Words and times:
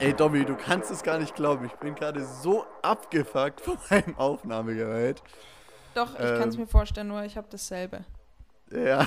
Ey, 0.00 0.12
Domi, 0.12 0.44
du 0.44 0.56
kannst 0.56 0.90
es 0.90 1.02
gar 1.02 1.18
nicht 1.18 1.34
glauben. 1.34 1.64
Ich 1.66 1.72
bin 1.74 1.94
gerade 1.94 2.24
so 2.24 2.64
abgefuckt 2.82 3.60
von 3.60 3.78
meinem 3.90 4.16
Aufnahmegerät. 4.18 5.22
Doch, 5.94 6.12
ich 6.14 6.18
kann 6.18 6.48
es 6.48 6.56
Ähm. 6.56 6.62
mir 6.62 6.66
vorstellen, 6.66 7.08
nur 7.08 7.22
ich 7.24 7.36
habe 7.36 7.46
dasselbe. 7.50 8.04
Ja. 8.70 9.06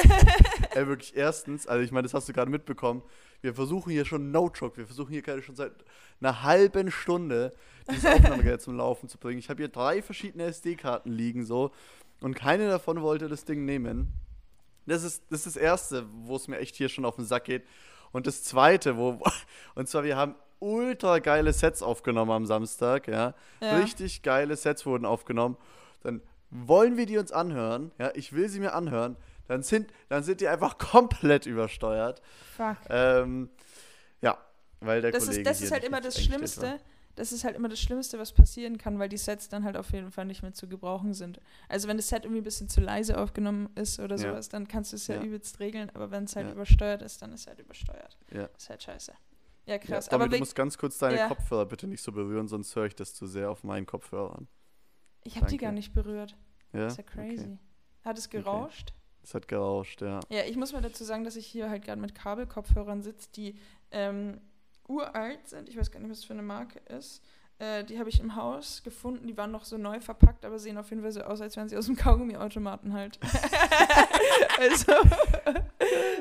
Ey, 0.74 0.86
wirklich, 0.86 1.16
erstens, 1.16 1.66
also 1.66 1.82
ich 1.82 1.90
meine, 1.90 2.04
das 2.04 2.14
hast 2.14 2.28
du 2.28 2.32
gerade 2.32 2.50
mitbekommen. 2.50 3.02
Wir 3.40 3.54
versuchen 3.54 3.90
hier 3.90 4.04
schon 4.04 4.30
No-Joke, 4.30 4.76
wir 4.76 4.86
versuchen 4.86 5.10
hier 5.10 5.22
gerade 5.22 5.42
schon 5.42 5.56
seit 5.56 5.72
einer 6.20 6.42
halben 6.44 6.90
Stunde 6.92 7.52
dieses 7.90 8.06
Aufnahmegerät 8.06 8.62
zum 8.62 8.76
Laufen 8.76 9.08
zu 9.08 9.18
bringen. 9.18 9.38
Ich 9.40 9.50
habe 9.50 9.60
hier 9.62 9.68
drei 9.68 10.02
verschiedene 10.02 10.44
SD-Karten 10.44 11.10
liegen 11.10 11.44
so 11.44 11.72
und 12.20 12.34
keine 12.34 12.68
davon 12.68 13.02
wollte 13.02 13.28
das 13.28 13.44
Ding 13.44 13.64
nehmen. 13.64 14.12
Das 14.86 15.02
ist 15.02 15.24
das, 15.30 15.40
ist 15.40 15.56
das 15.56 15.56
Erste, 15.56 16.06
wo 16.12 16.36
es 16.36 16.46
mir 16.46 16.58
echt 16.58 16.76
hier 16.76 16.88
schon 16.88 17.04
auf 17.04 17.16
den 17.16 17.24
Sack 17.24 17.44
geht. 17.44 17.64
Und 18.12 18.26
das 18.26 18.42
Zweite, 18.44 18.96
wo, 18.96 19.20
und 19.74 19.88
zwar, 19.88 20.04
wir 20.04 20.16
haben 20.16 20.34
ultra 20.58 21.18
geile 21.18 21.52
Sets 21.52 21.82
aufgenommen 21.82 22.30
am 22.30 22.46
Samstag, 22.46 23.08
ja. 23.08 23.34
Ja. 23.60 23.76
Richtig 23.78 24.22
geile 24.22 24.56
Sets 24.56 24.86
wurden 24.86 25.04
aufgenommen. 25.04 25.56
Dann 26.02 26.22
wollen 26.50 26.96
wir 26.96 27.06
die 27.06 27.18
uns 27.18 27.32
anhören, 27.32 27.90
ja. 27.98 28.10
Ich 28.14 28.32
will 28.32 28.48
sie 28.48 28.60
mir 28.60 28.74
anhören. 28.74 29.16
Dann 29.48 29.62
sind, 29.62 29.92
dann 30.08 30.22
sind 30.22 30.40
die 30.40 30.48
einfach 30.48 30.78
komplett 30.92 31.46
übersteuert. 31.46 32.22
Fuck. 32.56 32.76
Ähm, 32.88 33.50
ja, 34.20 34.38
weil 34.80 35.02
der 35.02 35.10
Das 35.10 35.24
Kollege 35.24 35.42
ist, 35.42 35.46
das 35.50 35.60
ist 35.62 35.72
halt 35.72 35.84
immer 35.84 36.00
das 36.00 36.16
eingestellt 36.16 36.62
war. 36.62 36.78
Das 37.14 37.30
ist 37.32 37.44
halt 37.44 37.56
immer 37.56 37.68
das 37.68 37.78
Schlimmste, 37.80 38.18
was 38.18 38.32
passieren 38.32 38.78
kann, 38.78 38.98
weil 38.98 39.08
die 39.08 39.18
Sets 39.18 39.48
dann 39.48 39.64
halt 39.64 39.76
auf 39.76 39.92
jeden 39.92 40.10
Fall 40.10 40.24
nicht 40.24 40.42
mehr 40.42 40.54
zu 40.54 40.66
gebrauchen 40.66 41.12
sind. 41.12 41.40
Also 41.68 41.86
wenn 41.88 41.98
das 41.98 42.08
Set 42.08 42.24
irgendwie 42.24 42.40
ein 42.40 42.44
bisschen 42.44 42.68
zu 42.70 42.80
leise 42.80 43.18
aufgenommen 43.18 43.68
ist 43.74 44.00
oder 44.00 44.16
Ja. 44.16 44.30
sowas, 44.30 44.48
dann 44.48 44.66
kannst 44.66 44.92
du 44.92 44.96
es 44.96 45.06
ja, 45.08 45.16
Ja. 45.16 45.22
übelst 45.22 45.60
regeln, 45.60 45.90
aber 45.90 46.10
wenn 46.10 46.24
es 46.24 46.36
halt 46.36 46.46
Ja. 46.46 46.52
übersteuert 46.54 47.02
ist, 47.02 47.20
dann 47.20 47.32
ist 47.32 47.42
es 47.42 47.46
halt 47.48 47.58
übersteuert. 47.60 48.16
Ja. 48.32 48.46
ist 48.56 48.70
halt 48.70 48.82
scheiße. 48.82 49.12
Ja, 49.66 49.78
krass. 49.78 50.08
Aber 50.08 50.26
du 50.28 50.38
musst 50.38 50.56
ganz 50.56 50.76
kurz 50.78 50.98
deine. 50.98 51.28
Kopfhörer 51.28 51.66
bitte 51.66 51.86
nicht 51.86 52.02
so 52.02 52.10
berühren, 52.12 52.48
sonst 52.48 52.74
höre 52.74 52.86
ich 52.86 52.96
das 52.96 53.14
zu 53.14 53.26
sehr 53.26 53.50
auf 53.50 53.62
meinen 53.62 53.86
Kopfhörern. 53.86 54.48
ich 55.24 55.36
habe 55.36 55.46
die 55.46 55.56
gar 55.58 55.70
nicht 55.72 55.92
berührt. 55.94 56.36
Ja? 56.72 56.86
ist 56.86 56.96
ja 56.96 57.04
crazy. 57.04 57.44
Okay. 57.44 57.58
Hat 58.04 58.18
es 58.18 58.28
gerauscht? 58.30 58.92
Es 59.22 59.34
hat 59.34 59.46
gerauscht, 59.46 60.00
ja. 60.02 60.18
Ja, 60.30 60.44
ich 60.46 60.56
muss 60.56 60.72
mal 60.72 60.82
dazu 60.82 61.04
sagen, 61.04 61.22
dass 61.22 61.36
ich 61.36 61.46
hier 61.46 61.70
halt 61.70 61.84
gerade 61.84 62.00
mit 62.00 62.12
Kabelkopfhörern 62.14 63.02
sitze, 63.02 63.28
die 63.36 63.54
ähm, 63.92 64.40
uralt 64.88 65.48
sind. 65.48 65.68
Ich 65.68 65.76
weiß 65.78 65.90
gar 65.90 66.00
nicht, 66.00 66.10
was 66.10 66.18
das 66.18 66.24
für 66.26 66.32
eine 66.34 66.42
Marke 66.42 66.80
ist. 66.96 67.22
Äh, 67.58 67.84
die 67.84 67.98
habe 67.98 68.08
ich 68.08 68.18
im 68.20 68.34
Haus 68.34 68.82
gefunden. 68.82 69.26
Die 69.26 69.36
waren 69.36 69.50
noch 69.52 69.64
so 69.64 69.76
neu 69.78 70.00
verpackt, 70.00 70.44
aber 70.44 70.58
sehen 70.58 70.78
auf 70.78 70.90
jeden 70.90 71.02
Fall 71.02 71.12
so 71.12 71.20
aus, 71.22 71.40
als 71.40 71.56
wären 71.56 71.68
sie 71.68 71.76
aus 71.76 71.86
dem 71.86 71.96
Kaugummiautomaten 71.96 72.92
halt. 72.92 73.18
also, 74.58 74.92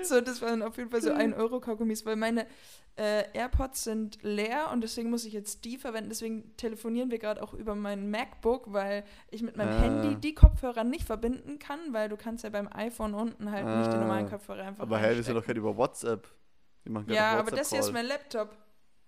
so, 0.04 0.22
das 0.22 0.42
waren 0.42 0.62
auf 0.62 0.78
jeden 0.78 0.90
Fall 0.90 1.02
so 1.02 1.12
1-Euro-Kaugummis, 1.12 2.06
weil 2.06 2.16
meine 2.16 2.46
äh, 2.98 3.24
AirPods 3.34 3.86
sind 3.86 4.20
leer 4.22 4.70
und 4.72 4.82
deswegen 4.82 5.10
muss 5.10 5.26
ich 5.26 5.34
jetzt 5.34 5.64
die 5.66 5.78
verwenden. 5.78 6.10
Deswegen 6.10 6.56
telefonieren 6.58 7.10
wir 7.10 7.18
gerade 7.20 7.42
auch 7.42 7.54
über 7.54 7.74
mein 7.76 8.12
MacBook, 8.12 8.72
weil 8.74 9.04
ich 9.30 9.42
mit 9.42 9.56
meinem 9.58 9.70
Ah. 9.72 9.80
Handy 9.82 10.16
die 10.16 10.36
Kopfhörer 10.36 10.84
nicht 10.84 11.06
verbinden 11.06 11.58
kann, 11.60 11.80
weil 11.92 12.10
du 12.10 12.18
kannst 12.18 12.44
ja 12.44 12.50
beim 12.50 12.68
iPhone 12.74 13.14
unten 13.14 13.50
halt 13.52 13.66
nicht 13.66 13.88
den 13.94 14.00
Ah. 14.00 14.02
normalen 14.02 14.30
Kopfhörer 14.30 14.64
einfach 14.66 14.84
Aber 14.84 14.98
hey, 15.00 15.16
wir 15.16 15.24
sind 15.24 15.36
doch 15.36 15.46
gerade 15.46 15.60
über 15.60 15.76
WhatsApp. 15.78 16.28
Wir 16.84 16.92
machen 16.92 17.12
Ja, 17.14 17.40
aber 17.40 17.52
das 17.52 17.70
hier 17.70 17.80
ist 17.80 17.92
mein 17.94 18.06
Laptop. 18.08 18.50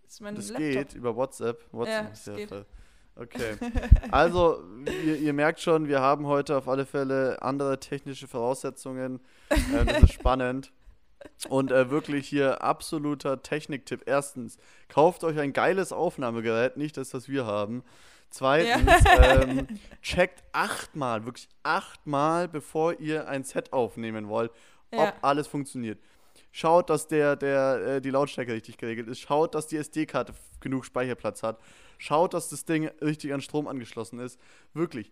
Das 0.04 0.14
ist 0.14 0.22
mein 0.22 0.36
Das 0.36 0.50
Laptop. 0.50 0.68
geht 0.72 0.94
über 0.94 1.16
WhatsApp. 1.16 1.66
WhatsApp 1.72 2.04
Ja, 2.06 2.12
ist 2.12 2.28
es 2.28 2.36
geht. 2.36 2.50
voll- 2.50 2.66
Okay. 3.16 3.58
Also, 4.12 4.64
ihr, 5.06 5.18
ihr 5.18 5.34
merkt 5.34 5.60
schon, 5.60 5.88
wir 5.88 6.02
haben 6.02 6.26
heute 6.26 6.58
auf 6.58 6.68
alle 6.68 6.86
Fälle 6.86 7.40
andere 7.44 7.80
technische 7.80 8.28
Voraussetzungen. 8.28 9.20
Äh, 9.50 9.86
das 9.86 10.04
ist 10.04 10.14
spannend. 10.14 10.72
Und 11.48 11.72
äh, 11.72 11.90
wirklich 11.92 12.28
hier 12.28 12.64
absoluter 12.64 13.42
Techniktipp. 13.44 14.02
Erstens, 14.08 14.58
kauft 14.90 15.24
euch 15.24 15.40
ein 15.40 15.54
geiles 15.54 15.92
Aufnahmegerät, 15.94 16.76
nicht 16.76 16.98
das, 16.98 17.14
was 17.14 17.30
wir 17.30 17.46
haben. 17.46 17.84
Zweitens, 18.32 18.92
ähm, 19.22 19.68
checkt 20.02 20.44
achtmal, 20.52 21.24
wirklich 21.26 21.48
achtmal, 21.62 22.48
bevor 22.48 23.00
ihr 23.00 23.28
ein 23.28 23.44
Set 23.44 23.72
aufnehmen 23.74 24.28
wollt, 24.28 24.52
ob 24.92 25.00
Ja. 25.00 25.14
alles 25.22 25.46
funktioniert. 25.48 26.00
Schaut, 26.56 26.92
dass 26.92 27.08
der, 27.08 27.36
der, 27.36 27.96
äh, 27.96 28.02
die 28.02 28.12
Lautstärke 28.12 28.54
richtig 28.54 28.78
geregelt 28.78 29.08
ist. 29.08 29.20
Schaut, 29.20 29.56
dass 29.56 29.66
die 29.66 29.78
SD-Karte 29.78 30.36
genug 30.60 30.86
Speicherplatz 30.86 31.42
hat. 31.42 31.60
Schaut, 31.98 32.36
dass 32.36 32.50
das 32.50 32.64
Ding 32.64 32.90
richtig 33.02 33.34
an 33.34 33.42
Strom 33.42 33.68
angeschlossen 33.68 34.20
ist. 34.20 34.40
Wirklich. 34.76 35.12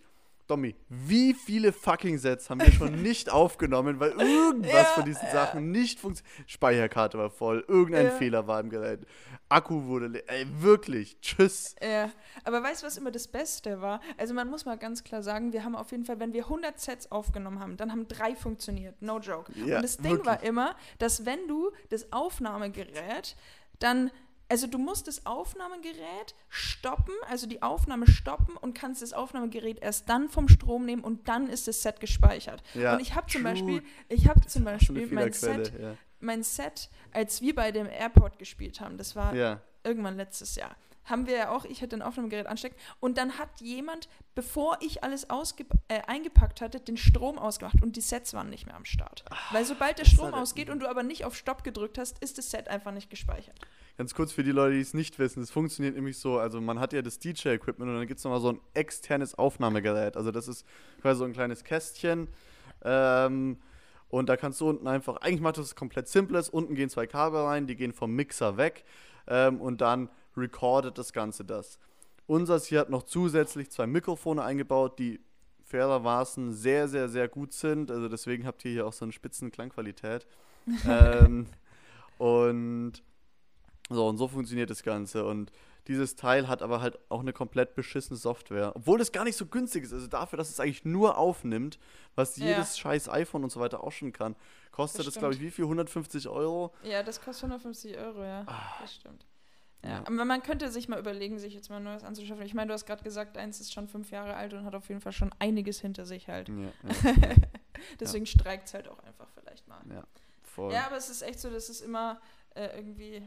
Domi, 0.52 0.76
wie 0.90 1.34
viele 1.34 1.72
fucking 1.72 2.18
Sets 2.18 2.50
haben 2.50 2.60
wir 2.62 2.72
schon 2.72 3.02
nicht 3.02 3.30
aufgenommen, 3.32 4.00
weil 4.00 4.12
irgendwas 4.12 4.72
Ja, 4.74 4.84
von 4.84 5.06
diesen 5.06 5.30
Sachen 5.32 5.72
nicht 5.72 6.00
funktioniert? 6.00 6.50
Speicherkarte 6.50 7.18
war 7.18 7.30
voll, 7.30 7.64
irgendein 7.68 8.08
Ja. 8.08 8.12
Fehler 8.12 8.48
war 8.48 8.60
im 8.60 8.70
Gerät, 8.70 9.06
Akku 9.50 9.86
wurde 9.86 10.08
leer. 10.08 10.24
Ey, 10.28 10.46
wirklich, 10.62 11.18
tschüss. 11.22 11.76
Ja, 11.82 12.12
aber 12.44 12.62
weißt 12.62 12.84
du, 12.84 12.88
was 12.88 12.98
immer 12.98 13.12
das 13.12 13.28
Beste 13.28 13.82
war? 13.82 14.02
Also 14.18 14.34
man 14.34 14.50
muss 14.50 14.66
mal 14.66 14.78
ganz 14.78 15.04
klar 15.04 15.24
sagen, 15.24 15.54
wir 15.54 15.64
haben 15.64 15.76
auf 15.76 15.92
jeden 15.92 16.04
Fall, 16.06 16.20
wenn 16.20 16.34
wir 16.34 16.44
100 16.44 16.80
Sets 16.80 17.12
aufgenommen 17.12 17.60
haben, 17.60 17.78
dann 17.78 17.92
haben 17.92 18.08
drei 18.10 18.36
funktioniert, 18.36 19.02
no 19.02 19.20
joke. 19.20 19.52
Ja, 19.66 19.78
Und 19.78 19.84
das 19.84 19.98
Ding 19.98 20.26
war 20.26 20.34
wirklich. 20.34 20.50
immer, 20.50 20.76
dass 21.00 21.26
wenn 21.26 21.48
du 21.48 21.72
das 21.90 22.12
Aufnahmegerät 22.12 23.36
dann 23.80 24.12
also 24.52 24.68
du 24.68 24.78
musst 24.78 25.08
das 25.08 25.26
Aufnahmegerät 25.26 26.36
stoppen, 26.50 27.14
also 27.30 27.48
die 27.48 27.62
Aufnahme 27.62 28.06
stoppen 28.06 28.58
und 28.58 28.74
kannst 28.74 29.02
das 29.02 29.14
Aufnahmegerät 29.14 29.80
erst 29.82 30.10
dann 30.10 30.28
vom 30.28 30.50
Strom 30.50 30.86
nehmen 30.86 31.06
und 31.06 31.30
dann 31.30 31.48
ist 31.48 31.70
das 31.70 31.82
Set 31.82 32.02
gespeichert. 32.02 32.62
Ja, 32.74 32.94
und 32.94 33.00
ich 33.00 33.16
habe 33.16 33.28
zum 33.28 33.44
true. 33.44 33.52
Beispiel, 33.52 33.84
ich 34.10 34.28
habe 34.28 34.46
zum 34.46 34.66
Beispiel 34.66 35.08
mein 35.08 35.32
Set, 35.32 35.68
Fehlerquelle, 35.70 35.98
mein 36.20 36.44
Set, 36.44 36.90
als 37.14 37.42
wir 37.42 37.56
bei 37.56 37.72
dem 37.72 37.88
Airport 37.88 38.40
gespielt 38.40 38.82
haben, 38.82 38.98
das 38.98 39.16
war 39.16 39.34
Ja. 39.34 39.42
ja. 39.54 39.62
irgendwann 39.86 40.18
letztes 40.18 40.56
Jahr. 40.56 40.76
Haben 41.06 41.28
wir 41.28 41.36
ja 41.36 41.50
auch, 41.52 41.64
ich 41.64 41.82
hätte 41.82 41.96
ein 41.96 42.02
Aufnahmegerät 42.02 42.46
ansteckt 42.46 42.78
und 43.00 43.18
dann 43.18 43.40
hat 43.40 43.62
jemand, 43.62 44.10
bevor 44.36 44.78
ich 44.82 45.02
alles 45.04 45.24
äh, 45.88 46.02
eingepackt 46.08 46.60
hatte, 46.60 46.82
den 46.82 46.98
Strom 46.98 47.40
ausgemacht 47.40 47.82
und 47.82 47.96
die 47.96 48.02
Sets 48.02 48.34
waren 48.34 48.50
nicht 48.50 48.66
mehr 48.66 48.76
am 48.76 48.86
Start. 48.86 49.24
Weil 49.52 49.64
sobald 49.64 49.98
der 49.98 50.06
Strom 50.06 50.34
ausgeht 50.34 50.70
und 50.70 50.80
du 50.80 50.90
aber 50.90 51.04
nicht 51.04 51.24
auf 51.24 51.38
Stopp 51.38 51.64
gedrückt 51.64 51.98
hast, 51.98 52.20
ist 52.20 52.38
das 52.38 52.52
Set 52.52 52.68
einfach 52.68 52.92
nicht 52.92 53.10
gespeichert. 53.10 53.58
Ganz 54.02 54.16
kurz 54.16 54.32
für 54.32 54.42
die 54.42 54.52
Leute, 54.52 54.74
die 54.74 54.82
es 54.82 54.96
nicht 54.96 55.20
wissen, 55.20 55.44
es 55.44 55.52
funktioniert 55.52 55.94
nämlich 55.94 56.18
so, 56.18 56.40
also 56.40 56.60
man 56.60 56.80
hat 56.80 56.92
ja 56.92 57.04
das 57.04 57.20
DJ-Equipment 57.20 57.88
und 57.88 57.98
dann 57.98 58.08
gibt 58.08 58.18
es 58.18 58.24
nochmal 58.24 58.42
so 58.42 58.50
ein 58.50 58.60
externes 58.74 59.36
Aufnahmegerät. 59.36 60.18
Also 60.18 60.32
das 60.32 60.48
ist 60.48 60.66
quasi 61.04 61.20
so 61.20 61.26
ein 61.26 61.34
kleines 61.34 61.64
Kästchen 61.64 62.28
ähm, 62.84 63.58
und 64.10 64.28
da 64.28 64.38
kannst 64.38 64.60
du 64.60 64.70
unten 64.70 64.88
einfach, 64.88 65.18
eigentlich 65.18 65.42
macht 65.42 65.60
das 65.60 65.76
komplett 65.76 66.08
simples, 66.08 66.50
unten 66.50 66.74
gehen 66.74 66.90
zwei 66.90 67.06
Kabel 67.06 67.42
rein, 67.42 67.68
die 67.68 67.76
gehen 67.76 67.94
vom 67.94 68.16
Mixer 68.16 68.58
weg 68.58 68.86
ähm, 69.28 69.62
und 69.62 69.82
dann 69.82 70.10
recordet 70.36 70.98
das 70.98 71.14
Ganze 71.14 71.46
das. 71.46 71.78
Unseres 72.26 72.66
hier 72.66 72.80
hat 72.80 72.90
noch 72.90 73.04
zusätzlich 73.04 73.70
zwei 73.70 73.86
Mikrofone 73.86 74.42
eingebaut, 74.42 74.98
die 74.98 75.20
fairermaßen 75.66 76.54
sehr, 76.54 76.88
sehr, 76.88 77.08
sehr 77.08 77.28
gut 77.28 77.54
sind. 77.54 77.92
Also 77.92 78.10
deswegen 78.10 78.48
habt 78.48 78.66
ihr 78.66 78.72
hier 78.72 78.88
auch 78.88 78.94
so 78.94 79.06
eine 79.06 79.12
spitzen 79.12 79.52
Klangqualität. 79.52 80.26
ähm, 80.88 81.46
und 82.18 83.04
so, 83.90 84.08
und 84.08 84.18
so 84.18 84.28
funktioniert 84.28 84.70
das 84.70 84.84
Ganze. 84.84 85.26
Und 85.26 85.52
dieses 85.88 86.16
Teil 86.16 86.48
hat 86.48 86.62
aber 86.62 86.80
halt 86.82 87.00
auch 87.10 87.22
eine 87.22 87.34
komplett 87.34 87.76
beschissene 87.76 88.16
Software. 88.18 88.72
Obwohl 88.76 89.00
das 89.00 89.12
gar 89.12 89.24
nicht 89.24 89.36
so 89.36 89.46
günstig 89.48 89.84
ist. 89.84 89.94
Also 89.94 90.08
dafür, 90.08 90.38
dass 90.38 90.50
es 90.50 90.60
eigentlich 90.60 90.86
nur 90.86 91.18
aufnimmt, 91.18 91.80
was 92.16 92.38
Ja. 92.38 92.46
jedes 92.48 92.78
scheiß 92.78 93.10
iPhone 93.10 93.44
und 93.44 93.52
so 93.52 93.60
weiter 93.60 93.84
auch 93.84 93.92
schon 93.92 94.14
kann, 94.14 94.36
kostet 94.72 95.00
Das 95.00 95.06
das, 95.08 95.16
glaube 95.20 95.34
ich, 95.34 95.42
wie 95.42 95.52
viel? 95.52 95.66
150 95.66 96.28
Euro? 96.30 96.74
Ja, 96.84 97.04
das 97.04 97.20
kostet 97.22 97.46
150 97.50 97.98
Euro, 97.98 98.24
ja. 98.24 98.46
Das 98.80 98.94
stimmt. 98.96 99.26
Ja. 99.84 99.90
Ja. 99.90 100.00
Aber 100.02 100.26
man 100.26 100.44
könnte 100.44 100.70
sich 100.70 100.88
mal 100.88 101.00
überlegen, 101.00 101.40
sich 101.40 101.56
jetzt 101.56 101.72
mal 101.72 101.78
ein 101.78 101.84
neues 101.84 102.04
anzuschaffen. 102.04 102.46
Ich 102.46 102.54
meine, 102.54 102.68
du 102.68 102.74
hast 102.76 102.86
gerade 102.86 103.04
gesagt, 103.04 103.36
eins 103.40 103.60
ist 103.60 103.74
schon 103.74 103.88
fünf 103.88 104.12
Jahre 104.12 104.36
alt 104.36 104.54
und 104.54 104.64
hat 104.64 104.76
auf 104.76 104.88
jeden 104.90 105.02
Fall 105.02 105.12
schon 105.12 105.32
einiges 105.40 105.82
hinter 105.82 106.06
sich 106.06 106.28
halt. 106.28 106.50
Ja, 106.50 106.56
ja, 106.56 106.72
Deswegen 108.00 108.28
streikt 108.28 108.68
es 108.68 108.76
halt 108.76 108.88
auch 108.88 109.00
einfach 109.00 109.28
vielleicht 109.34 109.68
mal. 109.68 109.82
ja 109.90 110.04
voll. 110.44 110.72
Ja, 110.72 110.86
aber 110.86 110.98
es 110.98 111.10
ist 111.10 111.24
echt 111.24 111.40
so, 111.40 111.50
das 111.50 111.70
ist 111.70 111.82
immer 111.82 112.22
äh, 112.54 112.68
irgendwie. 112.78 113.24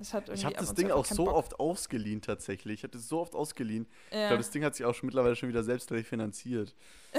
Ich 0.00 0.14
habe 0.14 0.32
ab 0.32 0.54
das 0.58 0.74
Ding 0.74 0.90
auch 0.90 1.04
so 1.04 1.24
Bock. 1.26 1.34
oft 1.34 1.60
ausgeliehen 1.60 2.20
tatsächlich. 2.22 2.74
Ich 2.80 2.82
habe 2.84 2.92
das 2.92 3.08
so 3.08 3.20
oft 3.20 3.34
ausgeliehen. 3.34 3.86
Ich 4.10 4.16
Ja. 4.16 4.28
glaube, 4.28 4.38
das 4.42 4.50
Ding 4.50 4.64
hat 4.64 4.74
sich 4.74 4.86
auch 4.86 4.94
schon 4.94 5.06
mittlerweile 5.06 5.34
schon 5.36 5.48
wieder 5.48 5.62
selbst 5.64 5.90
refinanziert. 5.92 6.74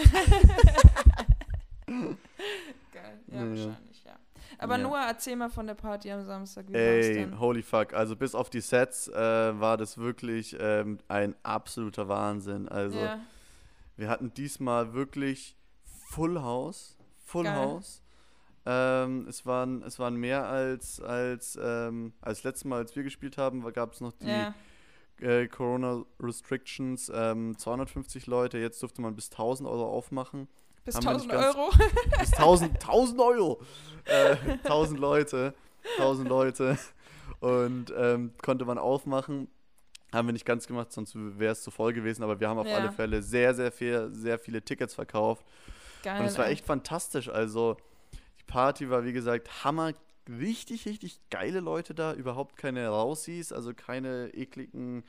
Geil, 1.88 3.20
ja, 3.28 3.36
Ja, 3.36 3.44
ja. 3.44 3.50
wahrscheinlich, 3.50 4.04
ja. 4.06 4.16
Aber 4.58 4.78
Ja. 4.78 4.84
Noah, 4.84 5.06
erzähl 5.08 5.36
mal 5.36 5.50
von 5.50 5.68
der 5.68 5.74
Party 5.76 6.12
am 6.12 6.24
Samstag. 6.26 6.66
Wie 6.70 6.74
Ey, 6.76 7.28
holy 7.40 7.62
fuck. 7.62 7.94
Also 7.94 8.16
bis 8.16 8.36
auf 8.36 8.50
die 8.50 8.62
Sets 8.62 9.08
äh, 9.08 9.14
war 9.60 9.78
das 9.78 9.98
wirklich 9.98 10.56
ähm, 10.60 11.00
ein 11.08 11.36
absoluter 11.44 12.08
Wahnsinn. 12.08 12.68
Also 12.70 13.00
ja. 13.00 13.20
wir 13.98 14.10
hatten 14.10 14.34
diesmal 14.34 14.94
wirklich 14.94 15.56
Full 16.10 16.42
House. 16.42 16.98
Full 17.26 17.44
Geil. 17.46 17.56
House. 17.56 18.02
Ähm, 18.72 19.26
es, 19.28 19.48
waren, 19.48 19.82
es 19.82 19.98
waren 19.98 20.16
mehr 20.16 20.46
als, 20.48 21.02
als, 21.02 21.58
ähm, 21.60 22.14
als 22.22 22.44
letztes 22.44 22.66
Mal, 22.66 22.78
als 22.78 22.96
wir 22.96 23.02
gespielt 23.02 23.38
haben, 23.40 23.62
gab 23.74 23.94
es 23.94 24.00
noch 24.02 24.14
die 24.14 24.28
ja. 24.28 24.54
äh, 25.22 25.48
Corona 25.48 26.04
Restrictions. 26.20 27.12
Ähm, 27.14 27.58
250 27.58 28.28
Leute, 28.28 28.60
jetzt 28.60 28.82
durfte 28.84 29.02
man 29.02 29.16
bis 29.16 29.32
1000 29.32 29.68
Euro 29.68 29.90
aufmachen. 29.90 30.48
Bis 30.86 30.96
haben 30.96 31.06
wir 31.06 31.14
nicht 31.14 31.32
1000 31.32 31.32
ganz- 31.32 31.56
Euro. 31.56 31.72
bis 32.20 32.34
1000, 32.34 32.74
1000 32.76 33.22
Euro. 33.22 33.62
Äh, 34.06 34.36
1000 34.64 35.00
Leute. 35.00 35.54
1000 35.98 36.30
Leute. 36.30 36.78
und 37.40 37.92
ähm, 37.98 38.34
konnte 38.44 38.66
man 38.66 38.78
aufmachen. 38.78 39.48
Haben 40.14 40.28
wir 40.28 40.34
nicht 40.34 40.46
ganz 40.46 40.68
gemacht, 40.68 40.92
sonst 40.92 41.14
wäre 41.16 41.54
es 41.54 41.62
zu 41.64 41.72
voll 41.72 41.94
gewesen, 41.94 42.24
aber 42.24 42.40
wir 42.40 42.50
haben 42.50 42.58
auf 42.60 42.68
Ja. 42.68 42.78
alle 42.78 42.92
Fälle 42.92 43.22
sehr, 43.22 43.54
sehr 43.56 43.72
viel, 43.72 44.10
sehr 44.12 44.38
viele 44.40 44.62
Tickets 44.62 44.94
verkauft. 44.96 45.44
Geil. 46.04 46.20
Und 46.20 46.26
es 46.28 46.38
war 46.38 46.48
echt 46.48 46.66
fantastisch. 46.66 47.30
Also, 47.30 47.78
Party 48.50 48.90
war, 48.90 49.06
wie 49.06 49.14
gesagt, 49.14 49.64
Hammer. 49.64 49.94
Richtig, 50.28 50.86
richtig 50.86 51.20
geile 51.30 51.60
Leute 51.60 51.94
da. 51.96 52.14
Überhaupt 52.14 52.58
keine 52.58 52.88
Rausis, 52.88 53.52
also 53.52 53.74
keine 53.74 54.30
ekligen 54.34 55.04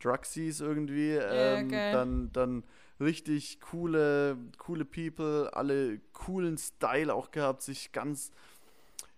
Drugsies 0.00 0.60
irgendwie. 0.60 1.12
ähm, 1.12 1.68
geil. 1.68 1.92
dann, 1.92 2.32
dann 2.32 2.64
richtig 2.98 3.60
coole, 3.60 4.36
coole 4.58 4.84
People, 4.84 5.50
alle 5.52 6.00
coolen 6.12 6.58
Style 6.58 7.12
auch 7.14 7.30
gehabt, 7.30 7.62
sich 7.62 7.92
ganz 7.92 8.32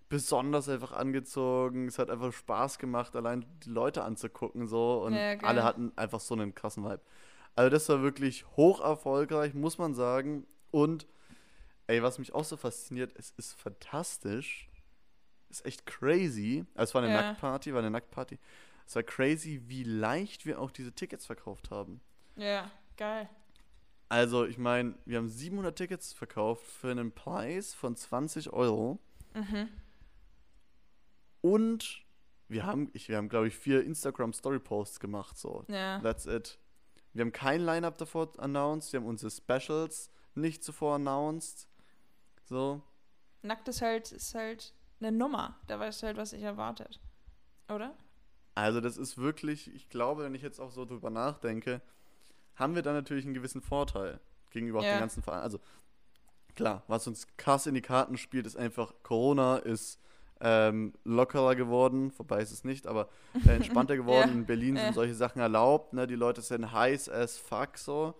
besonders 0.08 0.68
einfach 0.68 0.92
angezogen. 0.92 1.88
Es 1.88 1.98
hat 1.98 2.10
einfach 2.10 2.32
Spaß 2.32 2.78
gemacht, 2.78 3.16
allein 3.16 3.46
die 3.64 3.70
Leute 3.70 4.04
anzugucken 4.04 4.66
so 4.66 5.02
und 5.04 5.14
Ja, 5.14 5.38
alle 5.42 5.64
hatten 5.64 5.92
einfach 5.96 6.20
so 6.20 6.34
einen 6.34 6.54
krassen 6.54 6.84
Vibe. 6.84 7.00
Also 7.54 7.70
das 7.70 7.88
war 7.88 8.02
wirklich 8.02 8.46
hoch 8.56 8.80
erfolgreich, 8.80 9.54
muss 9.54 9.78
man 9.78 9.94
sagen. 9.94 10.46
Und 10.70 11.06
ey, 11.92 12.02
was 12.02 12.18
mich 12.18 12.32
auch 12.32 12.44
so 12.44 12.56
fasziniert, 12.56 13.12
es 13.16 13.30
ist 13.36 13.52
fantastisch. 13.54 14.68
Ist 15.50 15.64
echt 15.66 15.84
crazy. 15.84 16.64
Also 16.74 16.90
es 16.90 16.94
war 16.94 17.02
eine 17.02 17.12
Ja. 17.12 17.20
Nacktparty, 17.22 17.72
war 17.72 17.80
eine 17.80 17.90
Nacktparty. 17.90 18.38
Es 18.86 18.94
war 18.96 19.02
crazy, 19.02 19.62
wie 19.66 19.84
leicht 19.84 20.46
wir 20.46 20.58
auch 20.60 20.70
diese 20.70 20.92
Tickets 20.92 21.26
verkauft 21.26 21.70
haben. 21.70 22.00
Ja, 22.36 22.70
geil. 22.96 23.28
Also, 24.08 24.44
ich 24.44 24.58
meine, 24.58 24.94
wir 25.06 25.18
haben 25.18 25.28
700 25.28 25.76
Tickets 25.76 26.12
verkauft 26.12 26.64
für 26.66 26.90
einen 26.90 27.12
Preis 27.12 27.72
von 27.74 27.96
20 27.96 28.52
Euro. 28.52 28.98
Mhm. 29.34 29.68
Und 31.40 32.04
wir 32.48 32.66
haben, 32.66 32.90
ich, 32.92 33.08
wir 33.08 33.16
haben, 33.16 33.28
glaube 33.28 33.48
ich, 33.48 33.56
vier 33.56 33.84
Instagram 33.84 34.32
Story 34.32 34.58
Posts 34.58 35.00
gemacht. 35.00 35.38
So, 35.38 35.64
Ja. 35.68 36.00
that's 36.00 36.26
it. 36.26 36.58
Wir 37.14 37.22
haben 37.22 37.32
kein 37.32 37.60
Line-Up 37.64 37.98
davor 37.98 38.32
announced. 38.38 38.92
Wir 38.92 39.00
haben 39.00 39.06
unsere 39.06 39.30
Specials 39.30 40.10
nicht 40.34 40.62
zuvor 40.64 40.96
announced. 40.96 41.68
So. 42.52 42.82
Nackt 43.40 43.66
ist 43.68 43.80
halt, 43.80 44.12
ist 44.12 44.34
halt 44.34 44.74
eine 45.00 45.10
Nummer. 45.10 45.58
Da 45.66 45.80
weißt 45.80 46.02
du 46.02 46.06
halt, 46.08 46.18
was 46.18 46.30
sich 46.30 46.42
erwartet. 46.42 47.00
Oder? 47.70 47.96
Also, 48.54 48.82
das 48.82 48.98
ist 48.98 49.16
wirklich, 49.16 49.74
ich 49.74 49.88
glaube, 49.88 50.24
wenn 50.24 50.34
ich 50.34 50.42
jetzt 50.42 50.60
auch 50.60 50.70
so 50.70 50.84
drüber 50.84 51.08
nachdenke, 51.08 51.80
haben 52.56 52.74
wir 52.74 52.82
da 52.82 52.92
natürlich 52.92 53.24
einen 53.24 53.32
gewissen 53.32 53.62
Vorteil 53.62 54.20
gegenüber 54.50 54.80
auch 54.80 54.84
Ja. 54.84 54.96
den 54.96 55.00
ganzen 55.00 55.22
Vereinen. 55.22 55.44
Also, 55.44 55.60
klar, 56.54 56.82
was 56.88 57.06
uns 57.06 57.26
krass 57.38 57.66
in 57.66 57.74
die 57.74 57.80
Karten 57.80 58.18
spielt, 58.18 58.46
ist 58.46 58.56
einfach, 58.56 58.92
Corona 59.02 59.56
ist 59.56 59.98
ähm, 60.42 60.92
lockerer 61.04 61.54
geworden, 61.54 62.12
wobei 62.18 62.42
ist 62.42 62.50
es 62.52 62.64
nicht, 62.64 62.86
aber 62.86 63.08
äh, 63.46 63.54
entspannter 63.56 63.96
geworden. 64.02 64.28
Ja. 64.28 64.34
In 64.34 64.44
Berlin 64.44 64.76
sind 64.76 64.84
Ja. 64.88 64.92
solche 64.92 65.14
Sachen 65.14 65.40
erlaubt. 65.40 65.94
Ne? 65.94 66.06
Die 66.06 66.16
Leute 66.16 66.42
sind 66.42 66.70
heiß 66.70 67.08
as 67.08 67.38
fuck 67.38 67.78
so. 67.78 68.12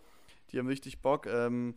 Die 0.51 0.59
haben 0.59 0.69
richtig 0.69 1.03
Bock. 1.03 1.27
Ähm, 1.27 1.75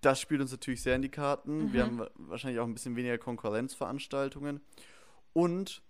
das 0.00 0.20
spielt 0.20 0.40
uns 0.40 0.50
natürlich 0.52 0.82
sehr 0.82 0.96
in 0.96 1.02
die 1.02 1.08
Karten. 1.10 1.72
Wir 1.72 1.84
Mhm. 1.84 1.88
haben 1.88 1.98
wa- 2.00 2.10
wahrscheinlich 2.16 2.60
auch 2.60 2.66
ein 2.66 2.74
bisschen 2.74 2.96
weniger 2.96 3.18
Konkurrenzveranstaltungen. 3.18 4.60
Und, 5.32 5.82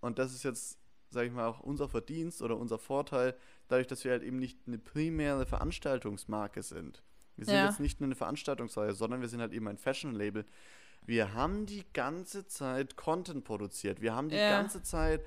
und 0.00 0.18
das 0.18 0.32
ist 0.34 0.42
jetzt, 0.44 0.78
sage 1.10 1.26
ich 1.28 1.32
mal, 1.32 1.46
auch 1.46 1.60
unser 1.60 1.88
Verdienst 1.88 2.42
oder 2.42 2.56
unser 2.56 2.78
Vorteil, 2.78 3.34
dadurch, 3.68 3.86
dass 3.86 4.04
wir 4.04 4.12
halt 4.12 4.22
eben 4.22 4.38
nicht 4.38 4.58
eine 4.66 4.78
primäre 4.78 5.46
Veranstaltungsmarke 5.46 6.62
sind. 6.62 7.02
Wir 7.36 7.44
sind 7.44 7.54
Ja. 7.54 7.66
jetzt 7.66 7.80
nicht 7.80 8.00
nur 8.00 8.06
eine 8.06 8.14
Veranstaltungsreihe, 8.14 8.94
sondern 8.94 9.20
wir 9.20 9.28
sind 9.28 9.40
halt 9.40 9.52
eben 9.52 9.68
ein 9.68 9.78
Fashion-Label. 9.78 10.44
Wir 11.04 11.34
haben 11.34 11.66
die 11.66 11.84
ganze 11.92 12.46
Zeit 12.46 12.96
Content 12.96 13.44
produziert. 13.44 14.00
Wir 14.00 14.14
haben 14.14 14.28
die 14.28 14.36
Ja. 14.36 14.50
ganze 14.50 14.82
Zeit 14.82 15.22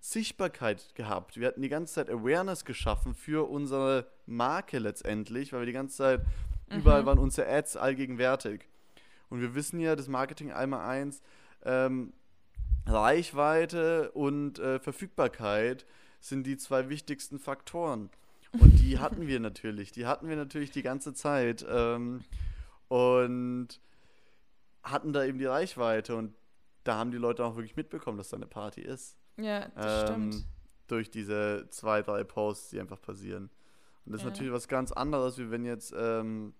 Sichtbarkeit 0.00 0.94
gehabt. 0.94 1.38
Wir 1.38 1.48
hatten 1.48 1.62
die 1.62 1.70
ganze 1.70 1.94
Zeit 1.94 2.10
Awareness 2.10 2.64
geschaffen 2.66 3.14
für 3.14 3.48
unsere 3.48 4.06
Marke 4.26 4.78
letztendlich, 4.78 5.52
weil 5.52 5.60
wir 5.60 5.66
die 5.66 5.72
ganze 5.72 5.96
Zeit 5.96 6.20
überall 6.70 7.02
Mhm. 7.02 7.06
waren 7.06 7.18
unsere 7.18 7.48
Ads 7.48 7.76
allgegenwärtig. 7.76 8.66
Und 9.30 9.40
wir 9.40 9.54
wissen 9.54 9.80
ja, 9.80 9.96
das 9.96 10.08
Marketing 10.08 10.52
einmal 10.52 10.88
eins, 10.88 11.22
ähm, 11.64 12.12
Reichweite 12.86 14.10
und 14.12 14.58
äh, 14.58 14.78
Verfügbarkeit 14.78 15.86
sind 16.20 16.46
die 16.46 16.56
zwei 16.56 16.88
wichtigsten 16.88 17.38
Faktoren. 17.38 18.10
Und 18.52 18.78
die 18.80 18.98
hatten 19.00 19.26
wir 19.26 19.40
natürlich. 19.40 19.92
Die 19.92 20.06
hatten 20.06 20.28
wir 20.28 20.36
natürlich 20.36 20.70
die 20.70 20.82
ganze 20.82 21.14
Zeit. 21.14 21.64
Ähm, 21.68 22.22
und 22.88 23.80
hatten 24.82 25.12
da 25.12 25.24
eben 25.24 25.38
die 25.38 25.46
Reichweite. 25.46 26.14
Und 26.14 26.34
da 26.84 26.96
haben 26.98 27.10
die 27.10 27.16
Leute 27.18 27.44
auch 27.44 27.56
wirklich 27.56 27.76
mitbekommen, 27.76 28.18
dass 28.18 28.28
da 28.28 28.36
eine 28.36 28.46
Party 28.46 28.82
ist. 28.82 29.16
Ja, 29.38 29.68
das 29.74 30.10
Ähm, 30.10 30.32
stimmt. 30.32 30.46
Durch 30.86 31.10
diese 31.10 31.66
zwei, 31.70 32.02
drei 32.02 32.24
Posts, 32.24 32.70
die 32.70 32.80
einfach 32.80 33.00
passieren. 33.00 33.50
Und 34.06 34.12
das 34.12 34.22
Ja. 34.22 34.28
ist 34.28 34.32
natürlich 34.34 34.52
was 34.52 34.68
ganz 34.68 34.92
anderes, 34.92 35.38
wie 35.38 35.50
wenn 35.50 35.64
jetzt 35.64 35.94
ähm, 35.96 36.54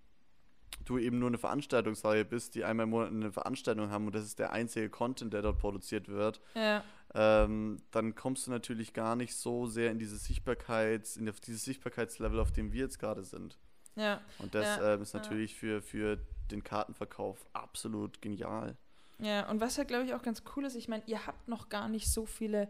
du 0.85 0.99
eben 0.99 1.19
nur 1.19 1.29
eine 1.29 1.39
Veranstaltungsreihe 1.39 2.25
bist, 2.25 2.55
die 2.55 2.65
einmal 2.65 2.85
im 2.85 2.91
Monat 2.91 3.11
eine 3.11 3.33
Veranstaltung 3.33 3.91
haben 3.91 4.07
und 4.07 4.15
das 4.15 4.25
ist 4.25 4.39
der 4.39 4.53
einzige 4.53 4.91
Content, 4.91 5.33
der 5.33 5.43
dort 5.43 5.59
produziert 5.59 6.09
wird. 6.09 6.41
Ja, 6.55 6.83
Ähm, 7.17 7.81
dann 7.93 8.17
kommst 8.17 8.47
du 8.47 8.51
natürlich 8.51 8.93
gar 8.93 9.15
nicht 9.15 9.37
so 9.37 9.67
sehr 9.67 9.93
in 9.93 10.01
diese 10.01 10.17
Sichtbarkeits, 10.17 11.17
in 11.17 11.27
dieses 11.47 11.65
Sichtbarkeitslevel, 11.65 12.41
auf 12.41 12.51
dem 12.51 12.73
wir 12.73 12.81
jetzt 12.81 12.99
gerade 12.99 13.23
sind. 13.23 13.57
ja, 13.95 14.21
Und 14.41 14.55
das 14.57 14.77
Ja, 14.79 14.95
ähm, 14.95 15.03
ist 15.03 15.15
ja. 15.15 15.21
natürlich 15.21 15.55
für, 15.55 15.81
für 15.81 16.19
den 16.51 16.65
Kartenverkauf 16.65 17.47
absolut 17.53 18.21
genial. 18.21 18.77
ja. 19.21 19.49
Und 19.49 19.61
was 19.61 19.77
ja, 19.77 19.85
glaube 19.85 20.05
ich, 20.07 20.15
auch 20.15 20.23
ganz 20.23 20.43
cool 20.57 20.65
ist, 20.65 20.75
ich 20.75 20.89
meine, 20.89 21.05
ihr 21.07 21.25
habt 21.25 21.47
noch 21.47 21.69
gar 21.69 21.89
nicht 21.89 22.11
so 22.13 22.27
viele 22.27 22.69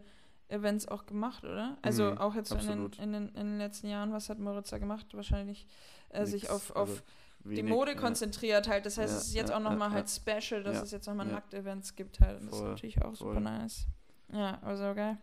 Events 0.49 0.87
auch 0.89 1.07
gemacht, 1.07 1.45
oder? 1.45 1.79
Also 1.83 2.11
Mhm, 2.13 2.19
auch 2.19 2.35
jetzt 2.35 2.51
so 2.51 2.57
in 2.57 2.67
den, 2.67 2.93
in, 2.99 3.13
den, 3.13 3.29
in 3.29 3.47
den 3.47 3.59
letzten 3.59 3.89
Jahren, 3.89 4.13
was 4.13 4.29
hat 4.29 4.39
Moritz 4.39 4.71
da 4.71 4.79
gemacht? 4.79 5.07
Wahrscheinlich 5.13 5.67
äh, 6.11 6.27
sich 6.27 6.43
Nix, 6.43 6.55
auf, 6.55 6.71
auf 6.77 6.89
also 6.89 7.03
die 7.45 7.51
wenig, 7.57 7.71
Mode 7.73 7.93
ja. 7.93 7.99
konzentriert 7.99 8.69
halt. 8.69 8.87
Das 8.87 8.99
heißt, 8.99 9.13
Ja, 9.13 9.19
es 9.19 9.27
ist 9.29 9.35
jetzt 9.35 9.51
ja, 9.51 9.57
auch 9.57 9.61
nochmal 9.61 9.91
halt 9.91 10.09
special, 10.11 10.63
dass 10.63 10.83
es 10.83 10.91
jetzt 10.91 11.07
nochmal 11.07 11.27
ja. 11.27 11.35
Nackt-Events 11.35 11.95
gibt 11.97 12.21
halt. 12.21 12.41
Und 12.41 12.47
das 12.47 12.55
ist 12.55 12.61
Voll, 12.61 12.71
natürlich 12.71 13.03
auch 13.03 13.15
super 13.15 13.35
voll. 13.35 13.43
nice. 13.43 13.87
Ja, 14.33 14.59
also 14.63 14.95
geil. 14.95 15.19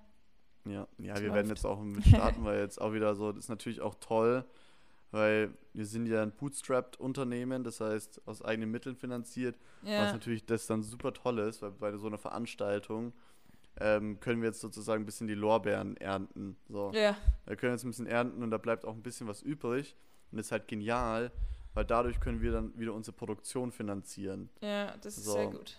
Ja, 0.65 0.87
ja 0.97 1.15
wir 1.15 1.33
werden 1.33 1.47
läuft. 1.47 1.63
jetzt 1.63 1.65
auch 1.65 1.79
mit 1.83 2.05
starten, 2.05 2.43
weil 2.43 2.59
jetzt 2.59 2.79
auch 2.81 2.93
wieder 2.93 3.15
so, 3.15 3.31
das 3.31 3.45
ist 3.45 3.49
natürlich 3.49 3.81
auch 3.81 3.95
toll, 3.95 4.45
weil 5.11 5.53
wir 5.73 5.85
sind 5.85 6.05
ja 6.07 6.21
ein 6.23 6.31
Bootstrapped-Unternehmen, 6.31 7.63
das 7.63 7.79
heißt 7.81 8.21
aus 8.27 8.41
eigenen 8.41 8.71
Mitteln 8.71 8.95
finanziert, 8.95 9.57
was 9.81 10.13
natürlich 10.13 10.45
das 10.45 10.67
dann 10.67 10.83
super 10.83 11.13
toll 11.13 11.39
ist, 11.39 11.61
weil 11.61 11.71
bei 11.71 11.97
so 11.97 12.07
einer 12.07 12.17
Veranstaltung 12.19 13.13
ähm, 13.79 14.19
können 14.19 14.41
wir 14.41 14.49
jetzt 14.49 14.59
sozusagen 14.61 15.03
ein 15.03 15.05
bisschen 15.05 15.27
die 15.27 15.33
Lorbeeren 15.33 15.97
ernten. 15.97 16.57
So. 16.69 16.91
ja, 16.93 17.15
Wir 17.45 17.55
können 17.55 17.73
jetzt 17.73 17.83
ein 17.83 17.89
bisschen 17.91 18.07
ernten 18.07 18.43
und 18.43 18.51
da 18.51 18.57
bleibt 18.57 18.85
auch 18.85 18.93
ein 18.93 19.01
bisschen 19.03 19.27
was 19.27 19.41
übrig 19.41 19.95
und 20.31 20.37
das 20.37 20.47
ist 20.47 20.51
halt 20.51 20.67
genial, 20.67 21.31
weil 21.73 21.85
dadurch 21.85 22.19
können 22.19 22.41
wir 22.41 22.51
dann 22.51 22.77
wieder 22.77 22.93
unsere 22.93 23.15
Produktion 23.15 23.71
finanzieren. 23.71 24.49
ja, 24.61 24.95
das 24.97 25.17
ist 25.17 25.25
So. 25.25 25.33
sehr 25.33 25.47
gut. 25.47 25.77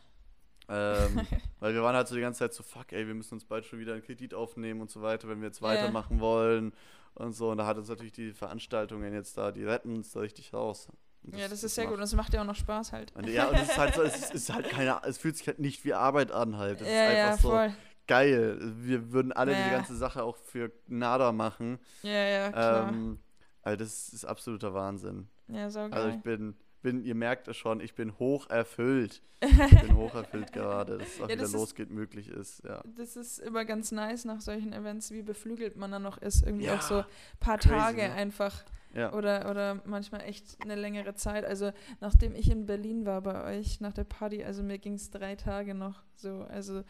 Ähm, 0.68 1.26
weil 1.60 1.74
wir 1.74 1.82
waren 1.82 1.94
halt 1.96 2.08
so 2.08 2.14
die 2.14 2.20
ganze 2.20 2.38
Zeit 2.38 2.54
so, 2.54 2.62
fuck, 2.62 2.92
ey, 2.92 3.06
wir 3.06 3.14
müssen 3.14 3.34
uns 3.34 3.44
bald 3.44 3.66
schon 3.66 3.78
wieder 3.78 3.92
einen 3.92 4.02
Kredit 4.02 4.32
aufnehmen 4.32 4.80
und 4.80 4.90
so 4.90 5.02
weiter, 5.02 5.28
wenn 5.28 5.40
wir 5.40 5.48
jetzt 5.48 5.60
Ja. 5.60 5.68
weitermachen 5.68 6.20
wollen 6.20 6.72
und 7.14 7.32
so. 7.34 7.50
Und 7.50 7.58
da 7.58 7.66
hat 7.66 7.76
uns 7.78 7.88
natürlich 7.88 8.12
die 8.12 8.32
Veranstaltungen 8.32 9.12
jetzt 9.12 9.36
da, 9.36 9.52
die 9.52 9.64
retten 9.64 9.94
uns 9.96 10.12
da 10.12 10.20
richtig 10.20 10.54
raus. 10.54 10.88
Und 11.24 11.36
ja, 11.36 11.46
das 11.48 11.62
ist 11.62 11.74
sehr 11.74 11.84
macht- 11.84 11.90
gut 11.92 11.98
und 11.98 12.04
es 12.04 12.14
macht 12.14 12.34
ja 12.34 12.40
auch 12.42 12.46
noch 12.46 12.56
Spaß 12.56 12.92
halt. 12.92 13.14
Und 13.14 13.28
ja, 13.28 13.46
und 13.48 13.54
es 13.56 13.62
ist 13.68 13.78
halt 13.78 13.94
so, 13.94 14.02
es 14.02 14.30
ist, 14.30 14.52
halt 14.52 14.68
keine, 14.70 15.00
es 15.04 15.18
fühlt 15.18 15.36
sich 15.36 15.46
halt 15.46 15.58
nicht 15.60 15.84
wie 15.84 15.94
Arbeit 15.94 16.32
an 16.32 16.56
halt. 16.56 16.80
Es 16.80 16.88
ja, 16.88 17.08
ist 17.10 17.16
ja, 17.16 17.26
einfach 17.28 17.40
so 17.42 17.50
voll. 17.50 17.72
geil. 18.08 18.58
Wir 18.78 19.12
würden 19.12 19.32
alle 19.32 19.52
Ja. 19.52 19.64
die 19.64 19.70
ganze 19.70 19.96
Sache 19.96 20.22
auch 20.24 20.36
für 20.36 20.72
Nada 20.88 21.30
machen. 21.32 21.78
Ja, 22.02 22.10
ja, 22.12 22.50
klar. 22.52 22.88
Ähm, 22.88 23.18
also 23.62 23.76
das 23.84 24.08
ist 24.08 24.24
absoluter 24.24 24.74
Wahnsinn. 24.74 25.28
ja, 25.48 25.70
saugeil. 25.70 25.92
Also 26.02 26.16
ich 26.16 26.22
bin, 26.22 26.56
bin, 26.82 27.04
ihr 27.04 27.14
merkt 27.14 27.46
es 27.46 27.56
schon, 27.56 27.80
ich 27.80 27.94
bin 27.94 28.18
hoch 28.18 28.50
erfüllt. 28.50 29.22
Ich 29.40 29.80
bin 29.80 29.94
hoch 29.96 30.14
erfüllt 30.16 30.52
gerade, 30.52 30.98
dass 30.98 31.06
es 31.08 31.14
auch 31.20 31.20
Ja, 31.22 31.28
wieder 31.28 31.36
das 31.42 31.48
ist- 31.50 31.54
losgeht, 31.54 31.90
möglich 31.90 32.28
ist. 32.28 32.64
Ja. 32.64 32.82
Das 32.96 33.14
ist 33.14 33.38
immer 33.38 33.64
ganz 33.64 33.92
nice 33.92 34.24
nach 34.24 34.40
solchen 34.40 34.72
Events, 34.72 35.12
wie 35.12 35.22
beflügelt 35.22 35.76
man 35.76 35.92
dann 35.92 36.02
noch 36.02 36.18
ist. 36.18 36.44
Irgendwie 36.44 36.64
Ja, 36.66 36.76
auch 36.76 36.82
so 36.82 36.98
ein 36.98 37.04
paar 37.38 37.58
crazy, 37.58 37.68
Tage 37.68 38.02
ne? 38.08 38.12
einfach 38.14 38.64
ja. 38.94 39.12
oder, 39.12 39.50
oder 39.50 39.80
manchmal 39.84 40.22
echt 40.22 40.56
eine 40.62 40.74
längere 40.74 41.14
Zeit. 41.14 41.44
Also 41.44 41.72
nachdem 42.00 42.34
ich 42.34 42.50
in 42.50 42.66
Berlin 42.66 43.06
war 43.06 43.20
bei 43.22 43.58
euch 43.58 43.80
nach 43.80 43.92
der 43.92 44.04
Party, 44.04 44.44
also 44.44 44.62
mir 44.62 44.78
ging 44.78 44.94
es 44.94 45.10
drei 45.10 45.36
Tage 45.36 45.74
noch 45.74 46.02
so. 46.16 46.42
Also 46.48 46.82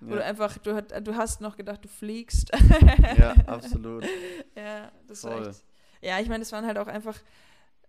wo 0.00 0.14
du 0.14 0.20
Ja, 0.20 0.26
einfach, 0.26 0.56
du, 0.58 0.74
hat, 0.74 1.06
du 1.06 1.14
hast 1.14 1.40
noch 1.42 1.56
gedacht, 1.56 1.84
du 1.84 1.88
fliegst. 1.88 2.50
ja, 3.18 3.34
absolut. 3.46 4.04
ja, 4.56 4.90
das 5.06 5.24
war 5.24 5.32
Voll. 5.32 5.48
echt. 5.48 5.64
Ja, 6.02 6.18
ich 6.18 6.28
meine, 6.28 6.42
es 6.42 6.52
waren 6.52 6.64
halt 6.66 6.78
auch 6.78 6.86
einfach 6.86 7.18